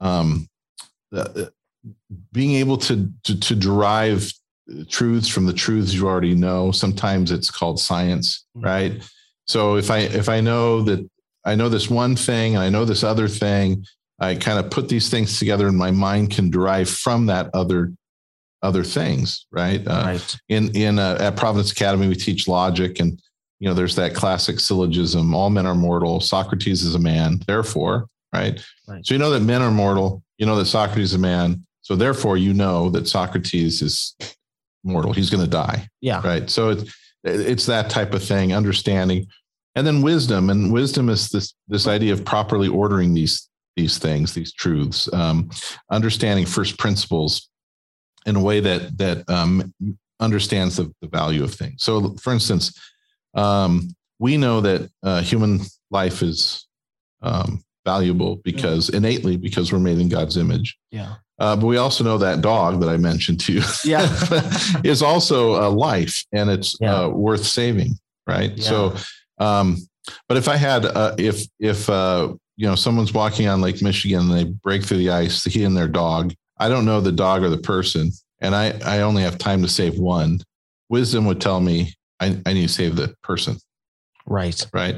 um, 0.00 0.48
uh, 1.14 1.44
being 2.32 2.56
able 2.56 2.76
to, 2.78 3.08
to 3.22 3.38
to 3.38 3.54
derive 3.54 4.30
truths 4.88 5.28
from 5.28 5.46
the 5.46 5.52
truths 5.52 5.94
you 5.94 6.06
already 6.06 6.34
know. 6.34 6.72
Sometimes 6.72 7.30
it's 7.30 7.50
called 7.50 7.78
science, 7.78 8.44
mm-hmm. 8.56 8.66
right? 8.66 9.10
So 9.46 9.76
if 9.76 9.90
I 9.90 9.98
if 9.98 10.28
I 10.28 10.40
know 10.40 10.82
that 10.82 11.08
I 11.44 11.54
know 11.54 11.68
this 11.68 11.90
one 11.90 12.16
thing 12.16 12.54
and 12.54 12.64
I 12.64 12.70
know 12.70 12.84
this 12.84 13.04
other 13.04 13.28
thing, 13.28 13.84
I 14.18 14.34
kind 14.34 14.58
of 14.58 14.70
put 14.70 14.88
these 14.88 15.10
things 15.10 15.38
together 15.38 15.68
and 15.68 15.76
my 15.76 15.90
mind 15.90 16.30
can 16.30 16.50
derive 16.50 16.88
from 16.88 17.26
that 17.26 17.50
other 17.54 17.92
other 18.64 18.82
things, 18.82 19.46
right? 19.52 19.86
Uh, 19.86 20.02
right. 20.06 20.36
In 20.48 20.74
in 20.74 20.98
uh, 20.98 21.18
at 21.20 21.36
Providence 21.36 21.70
Academy, 21.70 22.08
we 22.08 22.14
teach 22.14 22.48
logic, 22.48 22.98
and 22.98 23.20
you 23.60 23.68
know, 23.68 23.74
there's 23.74 23.94
that 23.96 24.14
classic 24.14 24.58
syllogism: 24.58 25.34
all 25.34 25.50
men 25.50 25.66
are 25.66 25.74
mortal. 25.74 26.20
Socrates 26.20 26.82
is 26.82 26.94
a 26.94 26.98
man, 26.98 27.40
therefore, 27.46 28.06
right? 28.32 28.64
right? 28.88 29.06
So 29.06 29.14
you 29.14 29.18
know 29.18 29.30
that 29.30 29.40
men 29.40 29.62
are 29.62 29.70
mortal. 29.70 30.22
You 30.38 30.46
know 30.46 30.56
that 30.56 30.66
Socrates 30.66 31.10
is 31.10 31.14
a 31.14 31.18
man. 31.18 31.64
So 31.82 31.94
therefore, 31.94 32.38
you 32.38 32.54
know 32.54 32.88
that 32.90 33.06
Socrates 33.06 33.82
is 33.82 34.16
mortal. 34.82 35.12
He's 35.12 35.28
going 35.28 35.44
to 35.44 35.50
die. 35.50 35.88
Yeah. 36.00 36.26
Right. 36.26 36.48
So 36.48 36.70
it's 36.70 36.94
it's 37.24 37.66
that 37.66 37.90
type 37.90 38.14
of 38.14 38.22
thing, 38.22 38.52
understanding, 38.52 39.26
and 39.74 39.86
then 39.86 40.02
wisdom. 40.02 40.50
And 40.50 40.72
wisdom 40.72 41.08
is 41.08 41.30
this 41.30 41.54
this 41.68 41.86
idea 41.86 42.12
of 42.12 42.24
properly 42.24 42.68
ordering 42.68 43.14
these 43.14 43.48
these 43.76 43.98
things, 43.98 44.34
these 44.34 44.52
truths, 44.52 45.12
um, 45.12 45.50
understanding 45.90 46.46
first 46.46 46.78
principles 46.78 47.48
in 48.26 48.36
a 48.36 48.42
way 48.42 48.60
that 48.60 48.96
that 48.98 49.28
um, 49.28 49.74
understands 50.20 50.76
the, 50.76 50.92
the 51.00 51.08
value 51.08 51.42
of 51.42 51.54
things. 51.54 51.82
So, 51.82 52.14
for 52.14 52.32
instance, 52.32 52.78
um, 53.34 53.94
we 54.18 54.36
know 54.36 54.60
that 54.60 54.90
uh, 55.02 55.22
human 55.22 55.60
life 55.90 56.22
is 56.22 56.66
um, 57.22 57.62
valuable 57.84 58.36
because 58.36 58.88
innately 58.90 59.36
because 59.36 59.72
we're 59.72 59.78
made 59.78 59.98
in 59.98 60.08
God's 60.08 60.36
image. 60.36 60.76
Yeah. 60.90 61.16
Uh, 61.38 61.56
but 61.56 61.66
we 61.66 61.76
also 61.76 62.04
know 62.04 62.16
that 62.18 62.40
dog 62.42 62.80
that 62.80 62.88
I 62.88 62.96
mentioned 62.96 63.40
to 63.40 63.52
you 63.54 63.62
Yeah. 63.84 64.02
is 64.84 65.02
also 65.02 65.56
a 65.66 65.68
life 65.68 66.24
and 66.32 66.48
it's 66.48 66.76
Yeah. 66.80 66.94
uh, 67.04 67.08
worth 67.08 67.44
saving, 67.44 67.98
right? 68.26 68.52
Yeah. 68.56 68.64
So, 68.64 68.96
um, 69.38 69.78
but 70.28 70.36
if 70.36 70.48
I 70.48 70.56
had, 70.56 70.84
uh, 70.86 71.14
if 71.18 71.46
if 71.58 71.88
uh, 71.90 72.32
you 72.56 72.66
know 72.68 72.74
someone's 72.76 73.12
walking 73.12 73.48
on 73.48 73.60
Lake 73.60 73.82
Michigan 73.82 74.20
and 74.20 74.32
they 74.32 74.44
break 74.44 74.84
through 74.84 74.98
the 74.98 75.10
ice, 75.10 75.42
he 75.44 75.64
and 75.64 75.76
their 75.76 75.88
dog, 75.88 76.32
I 76.58 76.68
don't 76.68 76.84
know 76.84 77.00
the 77.00 77.10
dog 77.10 77.42
or 77.42 77.48
the 77.48 77.58
person, 77.58 78.12
and 78.40 78.54
I 78.54 78.78
I 78.84 79.00
only 79.00 79.22
have 79.22 79.38
time 79.38 79.60
to 79.62 79.68
save 79.68 79.98
one. 79.98 80.40
Wisdom 80.90 81.24
would 81.26 81.40
tell 81.40 81.60
me 81.60 81.94
I, 82.20 82.38
I 82.46 82.52
need 82.52 82.68
to 82.68 82.72
save 82.72 82.94
the 82.96 83.14
person, 83.22 83.56
Right. 84.26 84.64
right? 84.72 84.96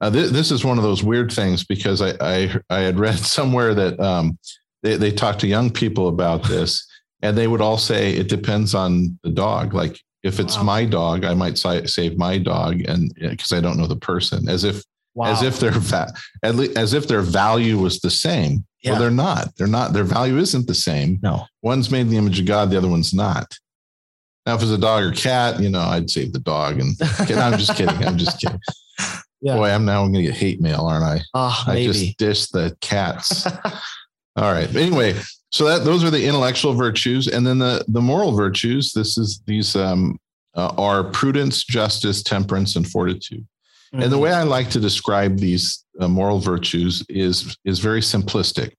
Uh, 0.00 0.10
th- 0.10 0.30
this 0.30 0.50
is 0.50 0.64
one 0.64 0.78
of 0.78 0.82
those 0.84 1.04
weird 1.04 1.30
things 1.30 1.64
because 1.64 2.00
I 2.02 2.14
I, 2.20 2.54
I 2.70 2.78
had 2.80 2.98
read 2.98 3.18
somewhere 3.38 3.74
that 3.74 4.00
um, 4.00 4.38
they 4.82 4.96
they 4.96 5.10
talked 5.12 5.40
to 5.40 5.46
young 5.46 5.70
people 5.70 6.08
about 6.08 6.42
this, 6.48 6.86
and 7.22 7.36
they 7.36 7.46
would 7.46 7.60
all 7.60 7.78
say 7.78 8.12
it 8.12 8.28
depends 8.28 8.74
on 8.74 9.18
the 9.22 9.30
dog. 9.30 9.74
Like 9.74 10.00
if 10.22 10.40
it's 10.40 10.56
Wow. 10.56 10.62
my 10.64 10.84
dog, 10.84 11.24
I 11.24 11.34
might 11.34 11.56
si- 11.58 11.86
save 11.86 12.18
my 12.18 12.38
dog, 12.38 12.80
and 12.88 13.12
because 13.14 13.52
I 13.52 13.60
don't 13.60 13.76
know 13.78 13.86
the 13.86 13.96
person, 13.96 14.48
as 14.48 14.64
if 14.64 14.82
Wow. 15.14 15.32
as 15.32 15.42
if 15.42 15.58
their 15.58 15.72
va- 15.72 16.12
at 16.44 16.54
least 16.54 16.76
as 16.76 16.92
if 16.92 17.08
their 17.08 17.22
value 17.22 17.78
was 17.78 17.98
the 18.00 18.10
same. 18.10 18.64
Yeah. 18.84 18.92
Well, 18.92 19.00
they're 19.00 19.10
not. 19.10 19.56
They're 19.56 19.66
not. 19.66 19.92
Their 19.92 20.04
value 20.04 20.38
isn't 20.38 20.68
the 20.68 20.74
same. 20.74 21.18
no. 21.22 21.46
One's 21.62 21.90
made 21.90 22.02
in 22.02 22.08
the 22.10 22.16
image 22.16 22.38
of 22.38 22.46
God, 22.46 22.70
the 22.70 22.76
other 22.78 22.86
one's 22.88 23.12
not. 23.12 23.52
Now, 24.46 24.54
if 24.54 24.62
it's 24.62 24.70
a 24.70 24.78
dog 24.78 25.02
or 25.02 25.10
cat, 25.12 25.60
you 25.60 25.68
know, 25.70 25.80
I'd 25.80 26.08
save 26.08 26.32
the 26.32 26.38
dog. 26.38 26.78
And 26.80 26.94
I'm 27.32 27.58
just 27.58 27.74
kidding. 27.76 28.04
I'm 28.06 28.16
just 28.16 28.38
kidding. 28.40 28.60
Yeah. 29.40 29.56
Boy, 29.56 29.70
I'm 29.70 29.84
now 29.84 30.02
going 30.02 30.14
to 30.14 30.22
get 30.22 30.34
hate 30.34 30.60
mail, 30.60 30.86
aren't 30.86 31.04
I? 31.04 31.20
Ah, 31.34 31.64
I 31.66 31.74
maybe. 31.74 31.92
just 31.92 32.18
dished 32.18 32.52
the 32.52 32.76
cats. 32.80 33.44
All 34.38 34.52
right. 34.52 34.72
Anyway, 34.76 35.14
so 35.50 35.64
that 35.64 35.84
those 35.84 36.04
are 36.04 36.10
the 36.10 36.24
intellectual 36.24 36.72
virtues, 36.74 37.26
and 37.26 37.44
then 37.46 37.58
the 37.58 37.84
the 37.88 38.00
moral 38.00 38.32
virtues. 38.32 38.92
This 38.92 39.18
is 39.18 39.42
these 39.46 39.74
um, 39.74 40.18
uh, 40.54 40.72
are 40.78 41.04
prudence, 41.04 41.64
justice, 41.64 42.22
temperance, 42.22 42.76
and 42.76 42.88
fortitude. 42.88 43.46
And 43.92 44.12
the 44.12 44.16
Mhm. 44.16 44.20
way 44.20 44.32
I 44.32 44.42
like 44.42 44.68
to 44.70 44.80
describe 44.80 45.38
these 45.38 45.84
uh, 45.98 46.08
moral 46.08 46.38
virtues 46.38 47.04
is 47.08 47.56
is 47.64 47.78
very 47.80 48.00
simplistic. 48.00 48.72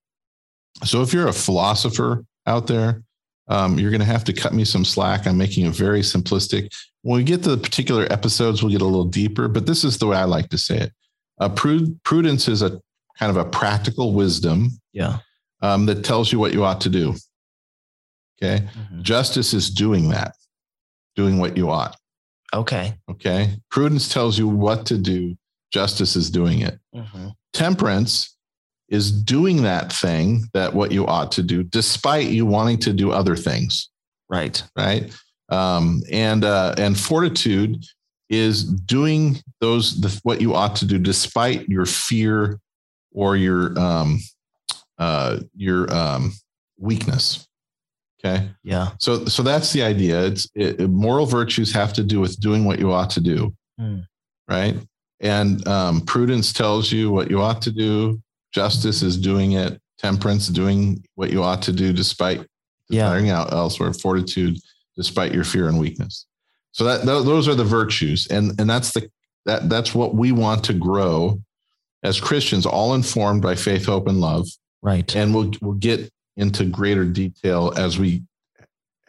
So 0.86 1.02
if 1.02 1.12
you're 1.14 1.28
a 1.28 1.34
philosopher 1.34 2.24
out 2.46 2.68
there, 2.68 3.04
um, 3.50 3.78
you're 3.80 3.92
going 3.92 4.00
to 4.00 4.06
have 4.16 4.24
to 4.26 4.34
cut 4.34 4.54
me 4.54 4.64
some 4.64 4.86
slack. 4.86 5.28
I'm 5.28 5.38
making 5.38 5.66
it 5.66 5.76
very 5.76 6.02
simplistic. 6.02 6.70
When 7.02 7.18
we 7.18 7.24
get 7.24 7.44
to 7.44 7.50
the 7.50 7.58
particular 7.58 8.08
episodes, 8.12 8.62
we'll 8.62 8.72
get 8.72 8.82
a 8.82 8.86
little 8.86 9.06
deeper. 9.06 9.48
But 9.50 9.66
this 9.66 9.84
is 9.84 9.98
the 9.98 10.08
way 10.08 10.18
I 10.18 10.26
like 10.26 10.50
to 10.50 10.58
say 10.58 10.78
it. 10.78 10.94
Uh, 11.42 11.50
pru- 11.50 11.98
prudence 12.04 12.48
is 12.48 12.62
a 12.62 12.80
kind 13.18 13.30
of 13.30 13.38
a 13.38 13.50
practical 13.50 14.14
wisdom 14.14 14.80
yeah. 14.94 15.20
Um, 15.62 15.86
that 15.86 16.04
tells 16.04 16.32
you 16.32 16.40
what 16.40 16.54
you 16.54 16.64
ought 16.64 16.82
to 16.82 16.90
do. 16.90 17.16
Okay. 18.42 18.68
Mhm. 18.68 19.02
Justice 19.02 19.54
is 19.54 19.70
doing 19.70 20.10
that, 20.10 20.36
doing 21.16 21.38
what 21.40 21.58
you 21.58 21.70
ought. 21.70 21.96
Okay. 22.54 22.96
Okay. 23.10 23.58
Prudence 23.70 24.10
tells 24.10 24.38
you 24.40 24.48
what 24.48 24.86
to 24.88 24.98
do. 24.98 25.38
Justice 25.72 26.16
is 26.16 26.32
doing 26.32 26.62
it. 26.62 26.80
Mhm. 26.96 27.34
Temperance 27.54 28.36
is 28.88 29.12
doing 29.12 29.62
that 29.64 29.94
thing 29.94 30.50
that 30.54 30.74
what 30.74 30.92
you 30.92 31.06
ought 31.06 31.32
to 31.34 31.44
do, 31.44 31.62
despite 31.64 32.28
you 32.30 32.46
wanting 32.46 32.80
to 32.80 32.94
do 32.94 33.12
other 33.12 33.36
things. 33.36 33.90
Right. 34.30 34.64
Right. 34.76 35.14
Um, 35.50 36.02
and 36.12 36.44
uh, 36.46 36.76
and 36.78 36.98
fortitude 36.98 37.84
is 38.30 38.64
doing 38.64 39.42
those 39.60 40.00
the, 40.00 40.20
what 40.24 40.40
you 40.40 40.54
ought 40.56 40.76
to 40.78 40.86
do 40.86 40.98
despite 41.00 41.68
your 41.68 41.86
fear 41.86 42.60
or 43.12 43.36
your 43.36 43.78
um, 43.78 44.20
uh, 45.00 45.40
your 45.56 45.92
um, 45.94 46.34
weakness. 46.78 47.48
Okay. 48.24 48.50
Yeah. 48.64 48.90
So, 49.00 49.26
so 49.26 49.42
that's 49.44 49.72
the 49.72 49.82
idea. 49.82 50.26
It's 50.26 50.48
it, 50.54 50.90
moral 50.90 51.26
virtues 51.26 51.72
have 51.74 51.94
to 51.94 52.04
do 52.04 52.20
with 52.20 52.40
doing 52.40 52.66
what 52.66 52.78
you 52.80 52.92
ought 52.92 53.10
to 53.12 53.22
do, 53.22 53.54
Hmm. 53.80 54.00
right? 54.50 54.76
And 55.22 55.66
um, 55.68 56.02
prudence 56.02 56.52
tells 56.54 56.92
you 56.92 57.12
what 57.12 57.30
you 57.30 57.42
ought 57.42 57.62
to 57.64 57.72
do. 57.72 58.22
Justice 58.54 59.02
is 59.02 59.18
doing 59.18 59.54
it. 59.54 59.82
Temperance 59.98 60.48
doing 60.48 61.04
what 61.16 61.30
you 61.32 61.44
ought 61.44 61.62
to 61.64 61.72
do 61.74 61.92
despite 61.94 62.40
Yeah. 62.90 63.04
desiring 63.04 63.30
out 63.30 63.52
elsewhere. 63.54 63.94
Fortitude 63.94 64.58
despite 64.98 65.34
your 65.34 65.44
fear 65.46 65.68
and 65.70 65.80
weakness. 65.80 66.26
So 66.72 66.84
that 66.86 67.06
tho- 67.06 67.24
those 67.24 67.48
are 67.48 67.56
the 67.56 67.64
virtues, 67.66 68.28
and 68.28 68.60
and 68.60 68.70
that's 68.70 68.92
the 68.94 69.10
that 69.46 69.70
that's 69.70 69.96
what 69.96 70.14
we 70.16 70.32
want 70.34 70.64
to 70.66 70.74
grow 70.74 71.42
as 72.04 72.20
Christians, 72.20 72.66
all 72.66 72.94
informed 72.96 73.42
by 73.42 73.56
faith, 73.56 73.86
hope, 73.86 74.08
and 74.08 74.20
love 74.22 74.48
Right. 74.82 75.14
and 75.16 75.36
we'll 75.36 75.52
we'll 75.62 75.74
get 75.74 76.10
into 76.38 76.64
greater 76.66 77.04
detail 77.04 77.74
as 77.76 78.00
we 78.00 78.24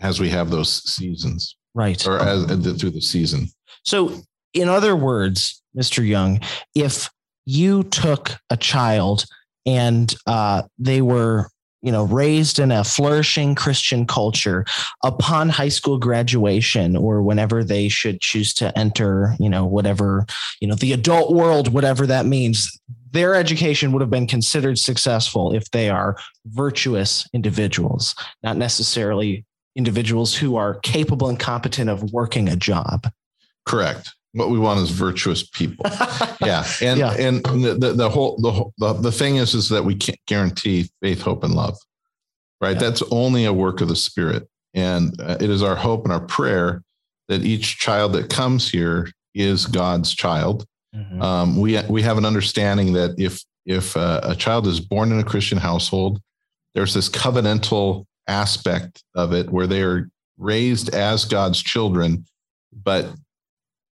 as 0.00 0.18
we 0.18 0.28
have 0.30 0.50
those 0.50 0.82
seasons 0.90 1.56
right. 1.74 2.04
or 2.06 2.18
as 2.18 2.44
through 2.46 2.90
the 2.90 3.00
season. 3.00 3.48
So, 3.84 4.20
in 4.54 4.68
other 4.68 4.96
words, 4.96 5.62
Mr. 5.76 6.06
Young, 6.06 6.40
if 6.74 7.08
you 7.46 7.84
took 7.84 8.32
a 8.50 8.56
child 8.56 9.26
and 9.66 10.14
uh, 10.26 10.62
they 10.78 11.02
were, 11.02 11.48
you 11.82 11.92
know, 11.92 12.04
raised 12.04 12.58
in 12.58 12.72
a 12.72 12.84
flourishing 12.84 13.54
Christian 13.54 14.06
culture, 14.06 14.64
upon 15.04 15.48
high 15.48 15.68
school 15.68 15.98
graduation 15.98 16.96
or 16.96 17.22
whenever 17.22 17.62
they 17.62 17.88
should 17.88 18.20
choose 18.20 18.52
to 18.54 18.76
enter, 18.76 19.34
you 19.38 19.48
know, 19.48 19.64
whatever, 19.64 20.26
you 20.60 20.68
know, 20.68 20.74
the 20.74 20.92
adult 20.92 21.32
world, 21.32 21.72
whatever 21.72 22.06
that 22.06 22.26
means, 22.26 22.78
their 23.12 23.34
education 23.34 23.92
would 23.92 24.00
have 24.00 24.10
been 24.10 24.26
considered 24.26 24.78
successful 24.78 25.52
if 25.52 25.70
they 25.70 25.90
are 25.90 26.16
virtuous 26.46 27.28
individuals, 27.32 28.14
not 28.42 28.56
necessarily 28.56 29.44
individuals 29.76 30.34
who 30.36 30.56
are 30.56 30.74
capable 30.80 31.28
and 31.28 31.38
competent 31.38 31.90
of 31.90 32.12
working 32.12 32.48
a 32.48 32.56
job. 32.56 33.10
Correct. 33.66 34.12
What 34.32 34.50
we 34.50 34.58
want 34.58 34.80
is 34.80 34.90
virtuous 34.90 35.42
people. 35.48 35.86
Yeah, 36.42 36.64
and 36.80 36.98
Yeah. 36.98 37.12
and 37.12 37.44
the, 37.44 37.76
the 37.78 37.92
the 37.92 38.08
whole 38.08 38.38
the, 38.40 38.50
whole- 38.50 38.72
the 38.78 38.94
the 38.94 39.12
thing 39.12 39.36
is 39.36 39.52
is 39.54 39.68
that 39.68 39.84
we 39.84 39.94
can't 39.94 40.18
guarantee 40.26 40.88
faith, 41.02 41.20
hope, 41.20 41.44
and 41.44 41.54
love. 41.54 41.76
Right. 42.62 42.72
Yeah. 42.74 42.78
That's 42.80 43.02
only 43.10 43.44
a 43.44 43.52
work 43.52 43.80
of 43.82 43.88
the 43.88 43.96
Spirit, 43.96 44.48
and 44.72 45.20
uh, 45.20 45.36
it 45.38 45.50
is 45.50 45.62
our 45.62 45.76
hope 45.76 46.04
and 46.04 46.12
our 46.12 46.20
prayer 46.20 46.82
that 47.28 47.44
each 47.44 47.78
child 47.78 48.14
that 48.14 48.30
comes 48.30 48.70
here 48.70 49.10
is 49.34 49.66
God's 49.66 50.14
child. 50.14 50.64
Mhm. 50.94 51.22
um, 51.22 51.56
we 51.60 51.80
we 51.88 52.02
have 52.02 52.18
an 52.18 52.24
understanding 52.24 52.92
that 52.94 53.14
if 53.18 53.42
if 53.66 53.96
uh, 53.96 54.20
a 54.24 54.34
child 54.34 54.66
is 54.66 54.80
born 54.80 55.12
in 55.12 55.18
a 55.20 55.24
Christian 55.24 55.58
household, 55.58 56.20
there's 56.74 56.94
this 56.94 57.08
covenantal 57.08 58.04
aspect 58.26 59.02
of 59.14 59.32
it 59.32 59.50
where 59.50 59.66
they 59.66 59.82
are 59.82 60.08
raised 60.38 60.92
as 60.94 61.24
God's 61.24 61.62
children, 61.62 62.24
but 62.72 63.06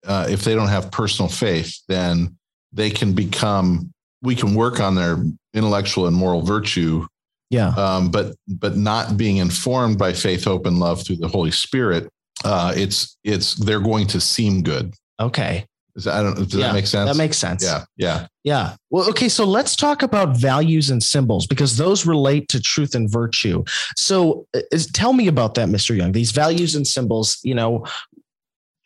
uh, 0.06 0.28
if 0.30 0.44
they 0.44 0.54
don't 0.56 0.68
have 0.68 0.92
personal 0.92 1.28
faith, 1.30 1.82
then 1.88 2.38
they 2.72 2.90
can 2.92 3.14
become. 3.14 3.92
We 4.22 4.36
can 4.36 4.56
work 4.56 4.80
on 4.80 4.96
their 4.96 5.18
intellectual 5.54 6.08
and 6.08 6.16
moral 6.16 6.42
virtue, 6.42 7.06
Yeah. 7.50 7.70
um, 7.70 8.10
but 8.10 8.36
but 8.48 8.78
not 8.78 9.18
being 9.18 9.38
informed 9.38 9.98
by 9.98 10.14
faith, 10.14 10.44
hope, 10.46 10.66
and 10.66 10.80
love 10.80 11.04
through 11.04 11.18
the 11.18 11.28
Holy 11.28 11.52
Spirit. 11.52 12.10
Uh, 12.44 12.74
it's 12.76 13.18
it's 13.24 13.56
they're 13.56 13.80
going 13.82 14.08
to 14.08 14.22
seem 14.22 14.62
good. 14.64 14.94
Okay. 15.20 15.66
Is 15.96 16.04
that, 16.04 16.16
I 16.16 16.24
don't. 16.24 16.36
Does 16.36 16.54
Yeah, 16.56 16.68
that 16.68 16.74
make 16.74 16.88
sense? 16.88 17.10
That 17.10 17.18
makes 17.18 17.38
sense. 17.38 17.64
Yeah. 17.64 17.86
Yeah. 17.96 18.28
Yeah. 18.44 18.76
Well, 18.90 19.10
okay. 19.10 19.30
So 19.30 19.46
let's 19.46 19.76
talk 19.76 20.04
about 20.04 20.36
values 20.38 20.90
and 20.90 21.02
symbols 21.02 21.48
because 21.48 21.78
those 21.78 22.06
relate 22.06 22.50
to 22.50 22.62
truth 22.62 22.96
and 22.96 23.10
virtue. 23.10 23.64
So 23.96 24.46
uh, 24.54 24.60
is, 24.72 24.88
tell 24.88 25.14
me 25.14 25.28
about 25.28 25.54
that, 25.56 25.70
Mr. 25.70 25.96
Young. 25.96 26.12
These 26.12 26.32
values 26.32 26.76
and 26.76 26.86
symbols, 26.86 27.40
you 27.44 27.56
know, 27.56 27.86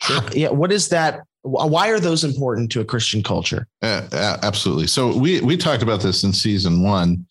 Sure. 0.04 0.22
yeah. 0.34 0.50
What 0.50 0.72
is 0.72 0.90
that? 0.90 1.22
Why 1.42 1.90
are 1.90 2.00
those 2.02 2.24
important 2.24 2.70
to 2.74 2.82
a 2.82 2.86
Christian 2.86 3.24
culture? 3.24 3.66
Uh, 3.82 4.08
uh, 4.12 4.38
absolutely. 4.44 4.88
So 4.88 5.18
we 5.18 5.42
we 5.42 5.58
talked 5.58 5.82
about 5.82 6.02
this 6.02 6.24
in 6.24 6.34
season 6.34 6.84
one 6.84 7.26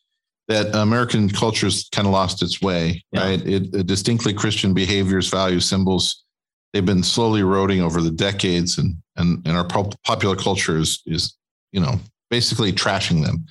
that 0.48 0.74
American 0.74 1.28
culture's 1.28 1.88
kind 1.92 2.06
of 2.06 2.12
lost 2.12 2.42
its 2.42 2.62
way, 2.62 3.04
Yeah. 3.12 3.20
right? 3.20 3.46
It, 3.46 3.74
it 3.74 3.86
distinctly 3.86 4.32
Christian 4.32 4.72
behaviors, 4.72 5.28
values, 5.28 5.66
symbols. 5.68 6.24
They've 6.72 6.84
been 6.84 7.02
slowly 7.02 7.40
eroding 7.40 7.80
over 7.82 8.00
the 8.02 8.10
decades, 8.10 8.78
and 8.78 8.96
and 9.16 9.46
and 9.46 9.56
our 9.56 9.64
pop- 9.66 10.00
popular 10.02 10.36
culture 10.36 10.76
is 10.78 11.02
is 11.06 11.36
you 11.72 11.80
know 11.80 11.98
basically 12.30 12.72
trashing 12.72 13.24
them. 13.24 13.46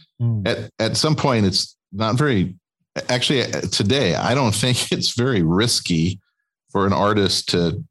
At 0.45 0.69
at 0.79 0.97
some 0.97 1.15
point, 1.15 1.45
it's 1.45 1.75
not 1.91 2.15
very. 2.15 2.55
Actually, 3.09 3.43
uh, 3.43 3.61
today 3.71 4.15
I 4.15 4.33
don't 4.35 4.55
think 4.63 4.91
it's 4.91 5.15
very 5.15 5.41
risky 5.43 6.19
for 6.71 6.85
an 6.87 6.93
artist 6.93 7.49
to 7.49 7.83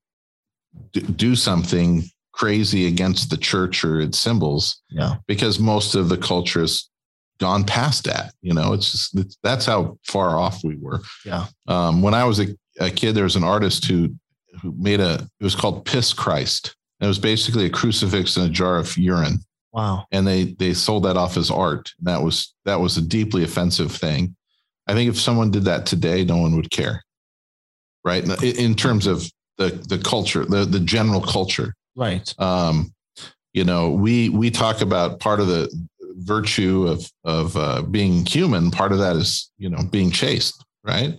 d- 0.92 1.00
do 1.00 1.34
something 1.36 2.04
crazy 2.32 2.86
against 2.86 3.30
the 3.30 3.36
church 3.36 3.82
or 3.84 4.00
its 4.00 4.18
symbols 4.18 4.82
Yeah. 4.90 5.16
because 5.26 5.58
most 5.58 5.94
of 5.94 6.10
the 6.10 6.18
culture 6.18 6.60
has 6.60 6.90
gone 7.38 7.64
past 7.64 8.04
that. 8.04 8.34
You 8.42 8.52
know, 8.52 8.74
it's 8.74 8.90
just 8.92 9.16
it's, 9.18 9.38
that's 9.42 9.64
how 9.64 9.96
far 10.04 10.38
off 10.38 10.62
we 10.62 10.76
were. 10.76 11.00
Yeah. 11.24 11.46
Um, 11.66 12.02
when 12.02 12.12
I 12.14 12.24
was 12.24 12.40
a, 12.40 12.48
a 12.78 12.90
kid, 12.90 13.14
there 13.14 13.24
was 13.24 13.36
an 13.36 13.44
artist 13.44 13.86
who 13.86 14.14
who 14.60 14.74
made 14.78 15.00
a. 15.00 15.14
It 15.40 15.44
was 15.44 15.54
called 15.54 15.84
Piss 15.84 16.12
Christ. 16.12 16.74
And 17.00 17.06
it 17.06 17.08
was 17.08 17.18
basically 17.18 17.66
a 17.66 17.70
crucifix 17.70 18.36
in 18.36 18.44
a 18.44 18.48
jar 18.48 18.78
of 18.78 18.96
urine. 18.96 19.40
Wow. 19.72 20.06
and 20.10 20.26
they 20.26 20.44
they 20.54 20.72
sold 20.72 21.04
that 21.04 21.18
off 21.18 21.36
as 21.36 21.50
art. 21.50 21.92
And 21.98 22.06
That 22.06 22.22
was 22.22 22.54
that 22.64 22.80
was 22.80 22.96
a 22.96 23.02
deeply 23.02 23.44
offensive 23.44 23.92
thing. 23.92 24.34
I 24.86 24.94
think 24.94 25.10
if 25.10 25.20
someone 25.20 25.50
did 25.50 25.64
that 25.64 25.84
today, 25.84 26.24
no 26.24 26.38
one 26.38 26.56
would 26.56 26.70
care, 26.70 27.02
right? 28.02 28.24
In, 28.24 28.56
in 28.56 28.74
terms 28.74 29.06
of 29.06 29.30
the 29.58 29.70
the 29.88 29.98
culture, 29.98 30.46
the 30.46 30.64
the 30.64 30.80
general 30.80 31.20
culture. 31.20 31.74
Right. 31.94 32.32
Um, 32.38 32.94
you 33.52 33.64
know, 33.64 33.90
we 33.90 34.30
we 34.30 34.50
talk 34.50 34.80
about 34.80 35.20
part 35.20 35.40
of 35.40 35.48
the 35.48 35.68
virtue 36.18 36.86
of 36.86 37.10
of 37.24 37.56
uh, 37.56 37.82
being 37.82 38.24
human. 38.24 38.70
Part 38.70 38.92
of 38.92 38.98
that 38.98 39.16
is 39.16 39.50
you 39.58 39.68
know 39.68 39.82
being 39.90 40.10
chaste, 40.10 40.64
right? 40.84 41.18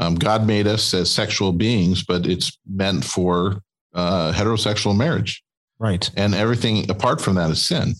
Um, 0.00 0.14
God 0.14 0.46
made 0.46 0.66
us 0.66 0.94
as 0.94 1.10
sexual 1.10 1.52
beings, 1.52 2.02
but 2.02 2.26
it's 2.26 2.58
meant 2.66 3.04
for 3.04 3.60
uh, 3.94 4.32
heterosexual 4.32 4.96
marriage. 4.96 5.42
Right. 5.78 6.10
and 6.14 6.34
everything 6.34 6.90
apart 6.90 7.22
from 7.22 7.36
that 7.36 7.50
is 7.50 7.66
sin. 7.66 7.94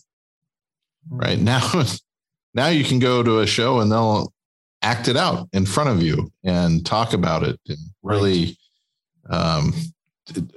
Right? 1.08 1.38
Now 1.38 1.82
now 2.54 2.68
you 2.68 2.84
can 2.84 2.98
go 2.98 3.22
to 3.22 3.40
a 3.40 3.46
show 3.46 3.80
and 3.80 3.90
they'll 3.90 4.32
act 4.82 5.08
it 5.08 5.16
out 5.16 5.48
in 5.54 5.64
front 5.64 5.88
of 5.88 6.02
you 6.02 6.30
and 6.44 6.84
talk 6.84 7.14
about 7.14 7.42
it 7.42 7.58
in 7.66 7.76
really 8.02 8.58
um 9.30 9.72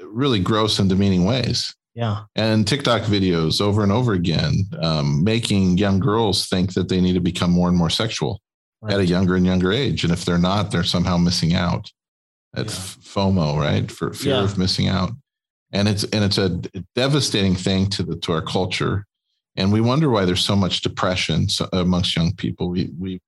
really 0.03 0.39
gross 0.39 0.79
and 0.79 0.89
demeaning 0.89 1.25
ways. 1.25 1.73
Yeah. 1.95 2.23
and 2.35 2.67
tiktok 2.67 3.03
videos 3.03 3.61
over 3.61 3.83
and 3.83 3.91
over 3.91 4.13
again 4.13 4.65
um, 4.81 5.23
making 5.23 5.77
young 5.77 5.99
girls 5.99 6.47
think 6.47 6.73
that 6.73 6.89
they 6.89 6.99
need 6.99 7.13
to 7.13 7.19
become 7.19 7.51
more 7.51 7.69
and 7.69 7.77
more 7.77 7.91
sexual 7.91 8.41
Right. 8.83 8.93
at 8.95 8.99
a 8.99 9.05
younger 9.05 9.35
and 9.37 9.45
younger 9.45 9.71
age 9.71 10.03
and 10.03 10.11
if 10.11 10.25
they're 10.25 10.37
not 10.37 10.71
they're 10.71 10.83
somehow 10.83 11.17
missing 11.17 11.53
out. 11.53 11.91
That's 12.53 12.77
fomo 12.97 13.57
right? 13.57 13.89
For 13.91 14.13
fear 14.13 14.33
Yeah. 14.35 14.43
of 14.43 14.57
missing 14.57 14.87
out. 14.89 15.11
And 15.71 15.87
it's 15.87 16.03
and 16.05 16.23
it's 16.23 16.37
a 16.37 16.49
devastating 16.93 17.55
thing 17.55 17.89
to 17.91 18.03
the 18.03 18.15
to 18.17 18.33
our 18.33 18.41
culture. 18.41 19.05
And 19.55 19.71
we 19.71 19.81
wonder 19.81 20.09
why 20.09 20.25
there's 20.25 20.43
so 20.43 20.55
much 20.55 20.81
depression 20.81 21.47
amongst 21.71 22.15
young 22.15 22.33
people. 22.35 22.69
We 22.69 22.91
we 22.99 23.21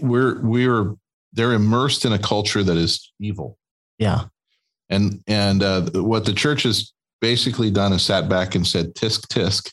we're 0.00 0.40
we're 0.42 0.94
they're 1.32 1.52
immersed 1.54 2.04
in 2.04 2.12
a 2.12 2.18
culture 2.18 2.62
that 2.62 2.76
is 2.76 3.12
evil. 3.20 3.58
Yeah. 3.98 4.24
and 4.90 5.22
and 5.26 5.62
uh, 5.62 5.82
what 5.94 6.24
the 6.26 6.32
church 6.34 6.62
has 6.64 6.92
basically 7.20 7.70
done 7.70 7.92
is 7.94 8.02
sat 8.02 8.28
back 8.28 8.54
and 8.54 8.66
said 8.66 8.94
tisk 8.94 9.26
tisk 9.28 9.72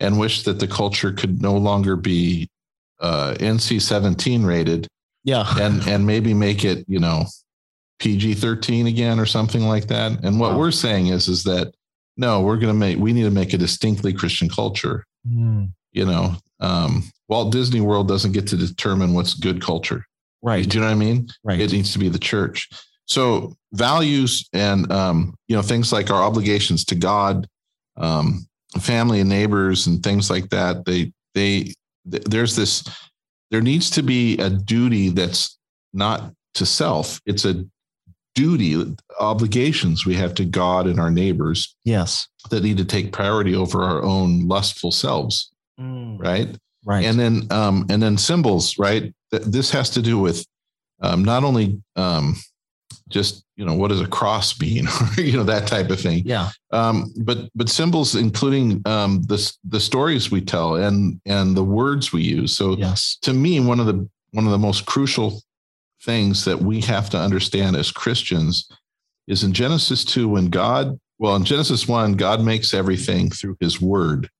and 0.00 0.18
wished 0.18 0.44
that 0.44 0.58
the 0.58 0.66
culture 0.68 1.12
could 1.12 1.40
no 1.40 1.56
longer 1.56 1.94
be 1.96 2.48
uh, 3.00 3.34
nc-17 3.38 4.44
rated 4.44 4.86
Yeah. 5.24 5.46
and 5.60 5.86
and 5.86 6.06
maybe 6.06 6.34
make 6.34 6.64
it 6.64 6.84
you 6.88 6.98
know 6.98 7.24
PG 7.98 8.34
thirteen 8.34 8.86
again 8.86 9.20
or 9.20 9.26
something 9.26 9.62
like 9.62 9.86
that. 9.88 10.24
And 10.24 10.40
what 10.40 10.52
Wow. 10.52 10.58
we're 10.58 10.70
saying 10.70 11.08
is 11.08 11.28
is 11.28 11.44
that 11.44 11.74
no, 12.16 12.40
we're 12.40 12.56
going 12.56 12.72
to 12.72 12.78
make 12.78 12.96
we 12.98 13.12
need 13.12 13.24
to 13.24 13.30
make 13.30 13.52
a 13.52 13.58
distinctly 13.58 14.12
Christian 14.14 14.48
culture. 14.48 15.04
Mm. 15.28 15.72
You 15.92 16.06
know, 16.06 16.34
um, 16.60 17.04
Walt 17.28 17.52
Disney 17.52 17.80
World 17.82 18.08
doesn't 18.08 18.32
get 18.32 18.46
to 18.48 18.56
determine 18.56 19.12
what's 19.12 19.34
good 19.34 19.60
culture. 19.60 20.06
Right. 20.42 20.66
Do 20.66 20.78
you 20.78 20.80
know 20.80 20.86
what 20.88 20.96
I 20.96 20.98
mean? 20.98 21.28
Right. 21.44 21.60
It 21.60 21.72
needs 21.72 21.92
to 21.92 21.98
be 21.98 22.08
the 22.08 22.18
church. 22.18 22.68
So 23.06 23.54
values 23.74 24.48
and 24.54 24.90
um, 24.90 25.34
you 25.48 25.54
know 25.56 25.62
things 25.62 25.92
like 25.92 26.10
our 26.10 26.22
obligations 26.22 26.86
to 26.86 26.94
God, 26.94 27.46
um, 27.98 28.46
family 28.80 29.20
and 29.20 29.28
neighbors 29.28 29.86
and 29.86 30.02
things 30.02 30.30
like 30.30 30.48
that. 30.50 30.86
They 30.86 31.12
they 31.34 31.74
th- 32.10 32.24
there's 32.24 32.56
this 32.56 32.84
there 33.50 33.60
needs 33.60 33.90
to 33.90 34.02
be 34.02 34.38
a 34.38 34.48
duty 34.48 35.08
that's 35.08 35.58
not 35.92 36.32
to 36.54 36.64
self. 36.64 37.20
It's 37.26 37.44
a 37.44 37.64
duty 38.34 38.94
obligations 39.18 40.06
we 40.06 40.14
have 40.14 40.34
to 40.34 40.44
God 40.44 40.86
and 40.86 41.00
our 41.00 41.10
neighbors 41.10 41.76
yes. 41.84 42.28
that 42.50 42.62
need 42.62 42.76
to 42.76 42.84
take 42.84 43.12
priority 43.12 43.56
over 43.56 43.82
our 43.82 44.02
own 44.02 44.46
lustful 44.46 44.92
selves. 44.92 45.50
Mm. 45.80 46.18
Right 46.18 46.56
Right. 46.84 47.04
and 47.04 47.18
then 47.18 47.46
um, 47.50 47.86
and 47.90 48.02
then 48.02 48.16
symbols 48.16 48.78
right 48.78 49.12
Th- 49.30 49.42
this 49.42 49.70
has 49.70 49.90
to 49.90 50.02
do 50.02 50.18
with 50.18 50.46
um, 51.02 51.24
not 51.24 51.44
only 51.44 51.82
um, 51.96 52.36
just 53.10 53.44
you 53.56 53.64
know 53.64 53.74
what 53.74 53.88
does 53.88 54.00
a 54.00 54.06
cross 54.06 54.58
mean 54.60 54.86
or 54.88 55.20
you 55.22 55.36
know 55.36 55.42
that 55.44 55.66
type 55.66 55.90
of 55.90 56.00
thing 56.00 56.22
yeah. 56.24 56.48
um, 56.72 57.12
but 57.24 57.50
but 57.54 57.68
symbols 57.68 58.14
including 58.14 58.80
um, 58.86 59.22
the 59.24 59.52
the 59.68 59.80
stories 59.80 60.30
we 60.30 60.40
tell 60.40 60.76
and 60.76 61.20
and 61.26 61.56
the 61.56 61.64
words 61.64 62.12
we 62.12 62.22
use 62.22 62.56
so 62.56 62.76
Yes. 62.76 63.18
to 63.22 63.32
me 63.34 63.60
one 63.60 63.80
of 63.80 63.86
the 63.86 64.08
one 64.32 64.46
of 64.46 64.52
the 64.52 64.58
most 64.58 64.86
crucial 64.86 65.42
things 66.02 66.44
that 66.46 66.58
we 66.58 66.80
have 66.80 67.10
to 67.10 67.18
understand 67.18 67.76
as 67.76 67.90
Christians 67.92 68.66
is 69.26 69.44
in 69.44 69.52
Genesis 69.52 70.04
2 70.04 70.28
when 70.28 70.48
God 70.48 70.98
well 71.18 71.36
in 71.36 71.44
Genesis 71.44 71.86
1 71.86 72.14
God 72.14 72.42
makes 72.42 72.72
everything 72.72 73.28
through 73.30 73.56
his 73.60 73.80
word 73.80 74.30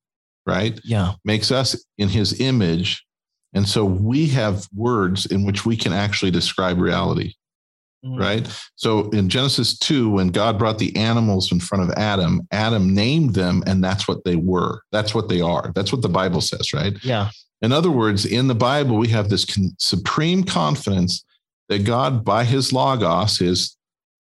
right 0.47 0.81
Yeah. 0.85 1.15
makes 1.25 1.51
us 1.53 1.77
in 1.99 2.09
his 2.09 2.41
image. 2.41 3.05
And 3.53 3.69
so 3.69 3.85
we 3.85 4.29
have 4.29 4.67
words 4.75 5.27
in 5.27 5.45
which 5.45 5.67
we 5.67 5.77
can 5.77 5.93
actually 5.93 6.31
describe 6.31 6.79
reality. 6.79 7.35
Right? 8.05 8.49
So 8.77 9.11
in 9.11 9.29
Genesis 9.29 9.79
2, 9.79 10.11
when 10.11 10.29
God 10.29 10.59
brought 10.59 10.79
the 10.79 10.95
animals 10.97 11.53
in 11.53 11.61
front 11.61 11.85
of 11.85 11.91
Adam, 11.97 12.47
Adam 12.51 12.95
named 12.95 13.35
them, 13.35 13.63
and 13.67 13.83
that's 13.85 14.09
what 14.09 14.25
they 14.25 14.37
were. 14.37 14.81
That's 14.93 15.15
what 15.15 15.29
they 15.29 15.41
are. 15.41 15.71
That's 15.75 15.93
what 15.93 16.03
the 16.03 16.09
Bible 16.09 16.41
says, 16.41 16.73
right? 16.73 16.95
Yeah. 17.05 17.31
In 17.63 17.73
other 17.73 17.91
words, 17.91 18.25
in 18.25 18.49
the 18.49 18.55
Bible, 18.55 18.97
we 18.97 19.09
have 19.09 19.29
this 19.29 19.45
con- 19.45 19.75
supreme 19.79 20.45
confidence 20.45 21.25
that 21.69 21.85
God, 21.85 22.25
by 22.25 22.45
his 22.45 22.73
logos, 22.73 23.39
his 23.39 23.77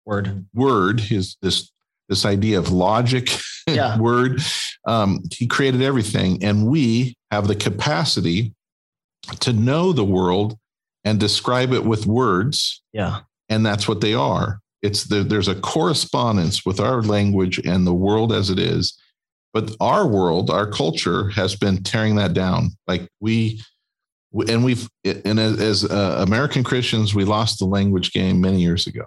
Word. 0.06 0.46
word, 0.54 1.00
his 1.00 1.36
this 1.42 1.72
this 2.08 2.24
idea 2.26 2.60
of 2.60 2.72
logic 2.72 3.30
Yeah. 3.68 3.98
word, 4.00 4.40
um, 4.88 5.22
he 5.32 5.48
created 5.48 5.82
everything, 5.82 6.44
and 6.44 6.68
we 6.68 7.16
have 7.32 7.48
the 7.48 7.56
capacity 7.56 8.54
to 9.40 9.52
know 9.52 9.92
the 9.92 10.06
world 10.06 10.56
and 11.04 11.20
describe 11.20 11.74
it 11.74 11.84
with 11.84 12.06
words, 12.06 12.82
Yeah. 12.94 13.22
And 13.50 13.66
that's 13.66 13.88
what 13.88 14.02
they 14.02 14.14
are. 14.14 14.60
It's 14.82 15.06
the, 15.06 15.24
there's 15.24 15.48
a 15.48 15.56
correspondence 15.56 16.66
with 16.66 16.80
our 16.80 17.02
language 17.02 17.60
and 17.66 17.86
the 17.86 17.94
world 17.94 18.32
as 18.32 18.50
it 18.50 18.60
is, 18.60 18.98
but 19.54 19.76
our 19.80 20.06
world, 20.08 20.50
our 20.50 20.70
culture, 20.70 21.30
has 21.30 21.56
been 21.56 21.82
tearing 21.84 22.16
that 22.16 22.34
down. 22.34 22.72
Like 22.88 23.08
we. 23.20 23.62
And 24.50 24.66
we've, 24.66 24.90
and 25.06 25.40
as, 25.40 25.62
as 25.62 25.86
uh, 25.86 26.18
American 26.20 26.62
Christians, 26.62 27.16
we 27.16 27.24
lost 27.24 27.58
the 27.60 27.66
language 27.66 28.12
game 28.12 28.42
many 28.42 28.60
years 28.62 28.86
ago. 28.86 29.06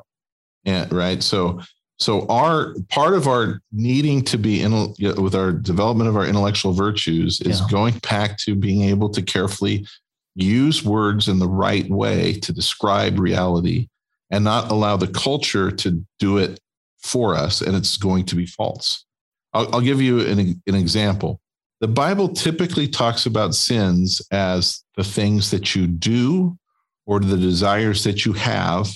And 0.65 0.91
right. 0.91 1.23
So, 1.23 1.61
so 1.99 2.27
our 2.29 2.75
part 2.89 3.13
of 3.13 3.29
our 3.29 3.61
needing 3.71 4.23
to 4.25 4.39
be 4.39 4.63
in 4.63 4.73
with 4.99 5.35
our 5.35 5.53
development 5.53 6.09
of 6.09 6.17
our 6.17 6.25
intellectual 6.25 6.73
virtues 6.73 7.43
is 7.43 7.61
Yeah. 7.61 7.67
going 7.71 7.99
back 7.99 8.39
to 8.39 8.55
being 8.55 8.81
able 8.85 9.11
to 9.11 9.21
carefully 9.21 9.87
use 10.35 10.83
words 10.83 11.29
in 11.29 11.41
the 11.41 11.49
right 11.49 11.91
way 11.91 12.33
to 12.41 12.51
describe 12.51 13.19
reality 13.19 13.89
and 14.31 14.45
not 14.45 14.71
allow 14.71 14.97
the 14.97 15.09
culture 15.09 15.71
to 15.71 16.05
do 16.19 16.39
it 16.39 16.59
for 17.03 17.35
us. 17.35 17.61
And 17.61 17.75
it's 17.77 17.97
going 17.97 18.25
to 18.27 18.37
be 18.37 18.47
false. 18.47 19.05
I'll, 19.53 19.75
I'll 19.77 19.81
give 19.81 20.01
you 20.03 20.21
an, 20.21 20.61
an 20.67 20.75
example. 20.75 21.41
The 21.81 21.89
Bible 21.89 22.29
typically 22.31 22.89
talks 22.89 23.25
about 23.27 23.55
sins 23.55 24.21
as 24.33 24.83
the 24.97 25.05
things 25.05 25.51
that 25.53 25.75
you 25.75 25.87
do 25.87 26.59
or 27.07 27.21
the 27.21 27.37
desires 27.37 28.05
that 28.05 28.25
you 28.27 28.33
have, 28.35 28.89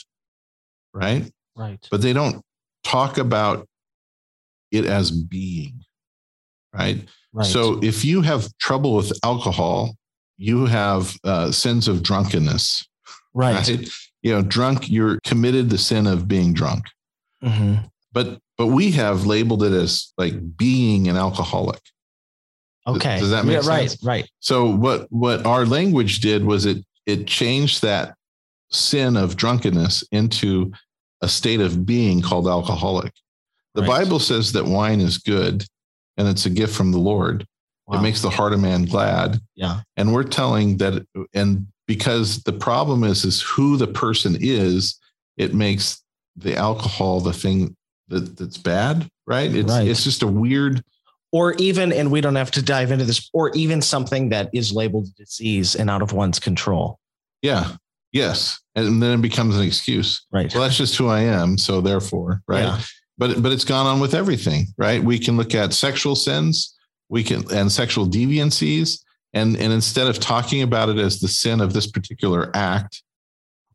right? 0.93 1.31
Right. 1.55 1.87
but 1.91 2.01
they 2.03 2.13
don't 2.13 2.43
talk 2.83 3.19
about 3.19 3.69
it 4.71 4.87
as 4.87 5.11
being 5.11 5.85
right, 6.75 7.07
Right. 7.33 7.47
so 7.47 7.79
if 7.83 8.07
you 8.07 8.23
have 8.23 8.49
trouble 8.57 8.97
with 8.97 9.13
alcohol 9.23 9.95
you 10.39 10.65
have 10.65 11.15
uh, 11.25 11.53
sins 11.53 11.89
of 11.89 12.03
drunkenness 12.03 12.89
right. 13.35 13.69
right. 13.69 13.89
You 14.23 14.33
know 14.33 14.43
drunk 14.43 14.91
you're 14.91 15.19
committed 15.25 15.71
the 15.71 15.79
sin 15.79 16.07
of 16.07 16.27
being 16.29 16.53
drunk 16.55 16.85
Mhm. 17.43 17.91
but 18.13 18.39
but 18.59 18.69
we 18.69 18.91
have 18.93 19.27
labeled 19.27 19.63
it 19.63 19.73
as 19.73 20.13
like 20.19 20.57
being 20.57 21.09
an 21.09 21.17
alcoholic 21.17 21.81
Okay. 22.87 23.19
does 23.21 23.31
that 23.31 23.45
make 23.45 23.63
yeah, 23.63 23.69
Right. 23.69 23.97
Right. 24.03 24.31
so 24.41 24.67
what 24.71 25.07
what 25.13 25.45
our 25.47 25.65
language 25.67 26.21
did 26.21 26.45
was 26.45 26.67
it 26.67 26.85
it 27.07 27.27
changed 27.27 27.83
that 27.83 28.15
sin 28.71 29.17
of 29.17 29.37
drunkenness 29.37 30.03
into 30.13 30.73
a 31.21 31.29
state 31.29 31.61
of 31.61 31.85
being 31.87 32.21
called 32.21 32.49
alcoholic. 32.49 33.13
The 33.75 33.83
Right. 33.83 33.89
Bible 34.05 34.19
says 34.19 34.53
that 34.53 34.65
wine 34.65 35.01
is 35.01 35.19
good 35.19 35.65
and 36.17 36.27
it's 36.29 36.47
a 36.47 36.51
gift 36.51 36.75
from 36.75 36.91
the 36.93 36.99
Lord. 36.99 37.47
Wow. 37.87 37.99
It 37.99 38.03
makes 38.03 38.23
the 38.23 38.31
heart 38.31 38.53
of 38.53 38.61
man 38.61 38.85
glad. 38.87 39.41
Yeah. 39.55 39.83
And 39.97 40.13
we're 40.13 40.25
telling 40.25 40.79
that 40.79 41.07
and 41.35 41.67
because 41.87 42.43
the 42.45 42.53
problem 42.53 43.05
is 43.05 43.25
is 43.25 43.41
who 43.43 43.77
the 43.77 43.87
person 43.87 44.37
is, 44.41 44.99
it 45.37 45.55
makes 45.55 46.03
the 46.37 46.57
alcohol 46.57 47.21
the 47.21 47.33
thing 47.33 47.77
that, 48.09 48.37
that's 48.37 48.59
bad, 48.59 49.09
right? 49.27 49.55
It's 49.55 49.71
Right. 49.71 49.87
it's 49.89 50.05
just 50.05 50.23
a 50.23 50.27
weird 50.27 50.83
Or 51.33 51.55
even, 51.55 51.93
and 51.93 52.11
we 52.11 52.21
don't 52.21 52.35
have 52.37 52.51
to 52.53 52.63
dive 52.63 52.91
into 52.93 53.07
this, 53.07 53.31
or 53.33 53.51
even 53.55 53.81
something 53.81 54.29
that 54.31 54.51
is 54.53 54.71
labeled 54.73 55.15
disease 55.17 55.75
and 55.75 55.89
out 55.89 56.03
of 56.03 56.13
one's 56.13 56.39
control. 56.39 56.99
yeah. 57.43 57.77
Yes. 58.13 58.61
And 58.75 59.03
then 59.03 59.19
it 59.19 59.23
becomes 59.23 59.57
an 59.57 59.63
excuse. 59.63 60.27
Right. 60.31 60.53
well 60.53 60.63
that's 60.65 60.77
just 60.77 60.97
who 60.99 61.09
i 61.09 61.21
am 61.21 61.57
so 61.57 61.81
therefore 61.81 62.43
right 62.47 62.65
Yeah. 62.65 62.81
but 63.17 63.43
but 63.43 63.53
it's 63.53 63.65
gone 63.65 63.87
on 63.87 64.01
with 64.01 64.15
everything 64.15 64.67
right 64.77 65.03
we 65.03 65.19
can 65.19 65.39
look 65.39 65.55
at 65.55 65.73
sexual 65.73 66.15
sins 66.15 66.77
we 67.09 67.23
can 67.25 67.51
and 67.51 67.73
sexual 67.73 68.07
deviancies 68.07 68.99
and 69.35 69.57
and 69.57 69.73
instead 69.73 70.07
of 70.07 70.19
talking 70.19 70.63
about 70.63 70.89
it 70.89 70.99
as 70.99 71.21
the 71.21 71.29
sin 71.29 71.61
of 71.61 71.73
this 71.73 71.87
particular 71.87 72.51
act 72.55 73.03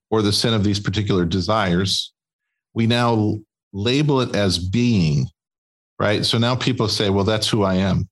or 0.10 0.22
the 0.22 0.32
sin 0.32 0.54
of 0.54 0.64
these 0.64 0.80
particular 0.80 1.26
desires 1.26 2.14
we 2.74 2.88
now 2.88 3.36
label 3.74 4.22
it 4.22 4.36
as 4.36 4.58
being 4.60 5.28
right? 6.00 6.26
So 6.26 6.38
now 6.38 6.56
people 6.56 6.88
say 6.88 7.10
well 7.10 7.24
that's 7.24 7.48
who 7.48 7.64
i 7.64 7.76
am. 7.76 8.08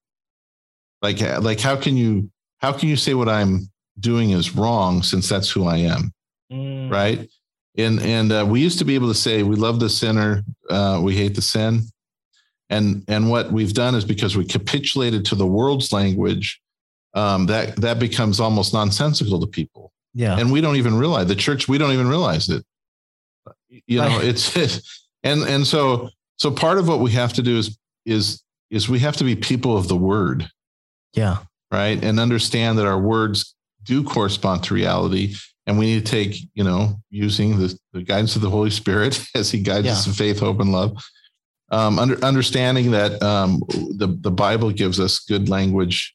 Like 1.02 1.22
like 1.42 1.60
how 1.60 1.76
can 1.76 1.98
you 1.98 2.30
how 2.60 2.72
can 2.72 2.90
you 2.90 2.96
say 2.96 3.14
what 3.14 3.30
i'm 3.30 3.70
doing 4.00 4.32
is 4.32 4.56
wrong 4.56 5.04
since 5.04 5.30
that's 5.30 5.50
who 5.50 5.66
i 5.66 5.78
am? 5.78 6.12
Mm. 6.52 6.92
right? 6.92 7.30
And 7.78 8.00
and 8.02 8.32
uh, 8.32 8.46
we 8.48 8.62
used 8.62 8.80
to 8.80 8.86
be 8.86 8.96
able 8.96 9.08
to 9.10 9.16
say 9.16 9.44
we 9.44 9.56
love 9.56 9.80
the 9.80 9.90
sinner 9.90 10.44
uh, 10.70 11.00
we 11.02 11.16
hate 11.16 11.36
the 11.36 11.42
sin. 11.42 11.82
And 12.70 13.04
and 13.08 13.30
what 13.30 13.52
we've 13.52 13.74
done 13.74 13.94
is 13.94 14.06
because 14.06 14.36
we 14.36 14.46
capitulated 14.46 15.26
to 15.26 15.36
the 15.36 15.46
world's 15.46 15.94
language 15.94 16.62
um, 17.16 17.48
that 17.48 17.76
that 17.78 18.00
becomes 18.00 18.40
almost 18.40 18.74
nonsensical 18.74 19.40
to 19.40 19.48
people. 19.48 19.92
Yeah. 20.14 20.38
And 20.38 20.52
we 20.52 20.62
don't 20.62 20.76
even 20.76 20.96
realize 20.98 21.28
the 21.28 21.36
church 21.36 21.68
we 21.68 21.78
don't 21.78 21.92
even 21.92 22.08
realize 22.08 22.50
it. 22.50 22.64
You 23.88 24.00
know 24.00 24.20
it's, 24.22 24.56
it's 24.56 25.08
and 25.24 25.42
and 25.44 25.66
so 25.66 26.10
so 26.38 26.52
part 26.52 26.78
of 26.78 26.88
what 26.88 27.00
we 27.00 27.12
have 27.12 27.34
to 27.34 27.42
do 27.42 27.58
is 27.58 27.78
is 28.06 28.44
is 28.70 28.88
we 28.90 29.00
have 29.00 29.18
to 29.18 29.24
be 29.24 29.36
people 29.36 29.78
of 29.78 29.88
the 29.88 29.96
word. 29.98 30.48
Yeah. 31.14 31.38
Right? 31.72 32.02
And 32.04 32.20
understand 32.20 32.78
that 32.78 32.86
our 32.86 33.00
words 33.00 33.56
do 33.84 34.04
correspond 34.04 34.64
to 34.64 34.74
reality 34.74 35.36
and 35.68 35.78
we 35.78 35.86
need 35.86 36.06
to 36.06 36.12
take 36.12 36.38
you 36.54 36.64
know 36.64 37.00
using 37.10 37.60
the, 37.60 37.78
the 37.94 38.04
guidance 38.04 38.36
of 38.36 38.42
the 38.42 38.50
holy 38.50 38.70
spirit 38.70 39.26
as 39.36 39.52
he 39.52 39.62
guides 39.62 39.86
yeah. 39.86 39.94
us 39.94 40.08
in 40.08 40.14
faith 40.14 40.40
hope 40.40 40.60
and 40.60 40.72
love. 40.72 41.04
Um, 41.72 41.98
under, 41.98 42.24
understanding 42.24 42.92
that 42.92 43.22
um, 43.24 43.64
the 43.70 44.18
the 44.22 44.32
Bible 44.32 44.72
gives 44.72 45.00
us 45.00 45.20
good 45.20 45.50
language 45.50 46.15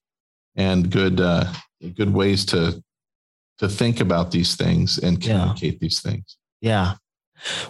and 0.56 0.90
good 0.90 1.20
uh, 1.20 1.52
good 1.96 2.12
ways 2.12 2.44
to 2.46 2.82
to 3.58 3.68
think 3.68 4.00
about 4.00 4.30
these 4.30 4.56
things 4.56 4.98
and 4.98 5.20
communicate 5.20 5.74
yeah. 5.74 5.78
these 5.80 6.00
things. 6.00 6.36
Yeah. 6.60 6.94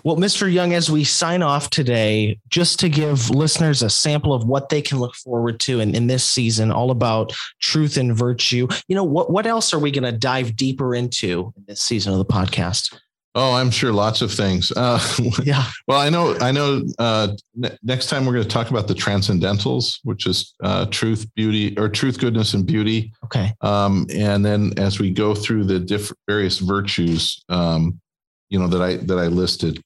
Well, 0.03 0.16
Mr. 0.16 0.53
Young, 0.53 0.73
as 0.73 0.90
we 0.90 1.05
sign 1.05 1.43
off 1.43 1.71
today, 1.71 2.38
just 2.49 2.81
to 2.81 2.88
give 2.88 3.31
listeners 3.31 3.83
a 3.83 3.90
sample 3.90 4.33
of 4.33 4.45
what 4.45 4.69
they 4.69 4.83
can 4.83 4.99
look 4.99 5.14
forward 5.14 5.61
to 5.61 5.81
in, 5.81 5.95
in 5.95 6.07
this 6.07 6.25
season, 6.25 6.73
all 6.73 6.90
about 6.90 7.33
truth 7.61 7.97
and 7.97 8.16
virtue, 8.16 8.66
you 8.88 8.97
know, 8.97 9.05
what, 9.05 9.31
what 9.31 9.47
else 9.47 9.73
are 9.73 9.79
we 9.79 9.90
going 9.90 10.05
to 10.05 10.16
dive 10.16 10.57
deeper 10.57 10.95
into 10.95 11.53
in 11.57 11.64
this 11.66 11.81
season 11.81 12.12
of 12.12 12.19
the 12.19 12.25
podcast? 12.25 12.97
Oh, 13.35 13.55
I'm 13.55 13.71
sure 13.71 13.93
lots 13.93 14.23
of 14.23 14.33
things. 14.33 14.73
Uh, 14.73 15.01
yeah. 15.45 15.64
Well, 15.87 16.01
I 16.01 16.11
know. 16.11 16.37
I 16.40 16.51
know. 16.51 16.83
Uh, 16.99 17.37
ne- 17.55 17.77
next 17.83 18.09
time 18.09 18.27
we're 18.27 18.33
going 18.33 18.45
to 18.45 18.51
talk 18.51 18.71
about 18.71 18.88
the 18.88 18.95
transcendentals, 18.95 20.01
which 20.03 20.27
is 20.27 20.55
uh, 20.62 20.87
truth, 20.87 21.33
beauty, 21.37 21.79
or 21.79 21.88
truth, 21.88 22.19
goodness, 22.19 22.55
and 22.55 22.66
beauty. 22.66 23.12
Okay. 23.25 23.55
Um, 23.61 24.07
and 24.12 24.45
then 24.45 24.73
as 24.79 24.99
we 24.99 25.12
go 25.12 25.35
through 25.35 25.64
the 25.64 25.79
different 25.79 26.19
various 26.27 26.59
virtues, 26.59 27.45
um, 27.49 28.01
you 28.49 28.59
know 28.59 28.66
that 28.66 28.83
I 28.83 28.97
that 28.97 29.19
I 29.19 29.29
listed, 29.29 29.81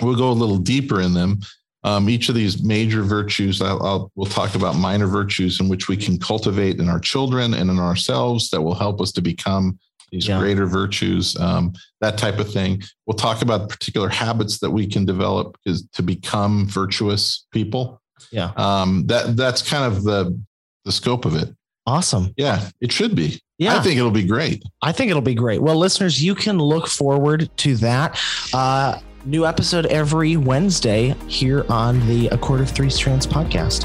we'll 0.00 0.16
go 0.16 0.30
a 0.30 0.32
little 0.32 0.58
deeper 0.58 1.00
in 1.00 1.12
them. 1.12 1.40
Um, 1.82 2.08
each 2.08 2.30
of 2.30 2.34
these 2.34 2.62
major 2.62 3.02
virtues, 3.02 3.60
I'll, 3.60 3.84
I'll, 3.84 4.12
we'll 4.14 4.30
talk 4.30 4.54
about 4.54 4.74
minor 4.74 5.06
virtues 5.06 5.60
in 5.60 5.68
which 5.68 5.86
we 5.86 5.98
can 5.98 6.18
cultivate 6.18 6.80
in 6.80 6.88
our 6.88 6.98
children 6.98 7.52
and 7.52 7.68
in 7.68 7.78
ourselves 7.78 8.48
that 8.50 8.62
will 8.62 8.74
help 8.74 9.02
us 9.02 9.12
to 9.12 9.20
become 9.20 9.78
these 10.14 10.28
yeah. 10.28 10.38
greater 10.38 10.64
virtues, 10.64 11.36
um, 11.40 11.72
that 12.00 12.16
type 12.16 12.38
of 12.38 12.50
thing. 12.50 12.80
We'll 13.04 13.16
talk 13.16 13.42
about 13.42 13.68
particular 13.68 14.08
habits 14.08 14.60
that 14.60 14.70
we 14.70 14.86
can 14.86 15.04
develop 15.04 15.58
is 15.66 15.88
to 15.94 16.02
become 16.02 16.66
virtuous 16.68 17.46
people. 17.52 18.00
Yeah. 18.30 18.52
Um, 18.56 19.06
that 19.08 19.36
that's 19.36 19.60
kind 19.60 19.84
of 19.84 20.04
the 20.04 20.40
the 20.84 20.92
scope 20.92 21.24
of 21.24 21.34
it. 21.34 21.54
Awesome. 21.86 22.32
Yeah, 22.36 22.68
it 22.80 22.92
should 22.92 23.16
be. 23.16 23.42
Yeah. 23.58 23.76
I 23.76 23.82
think 23.82 23.98
it'll 23.98 24.10
be 24.10 24.24
great. 24.24 24.62
I 24.82 24.92
think 24.92 25.10
it'll 25.10 25.20
be 25.22 25.34
great. 25.34 25.60
Well, 25.60 25.76
listeners, 25.76 26.22
you 26.22 26.34
can 26.34 26.58
look 26.58 26.86
forward 26.86 27.50
to 27.58 27.76
that. 27.76 28.18
Uh, 28.52 29.00
new 29.24 29.44
episode 29.46 29.86
every 29.86 30.36
Wednesday 30.36 31.14
here 31.26 31.66
on 31.68 32.06
the 32.06 32.28
A 32.28 32.38
Cord 32.38 32.60
of 32.60 32.70
Three 32.70 32.90
Strands 32.90 33.26
podcast. 33.26 33.84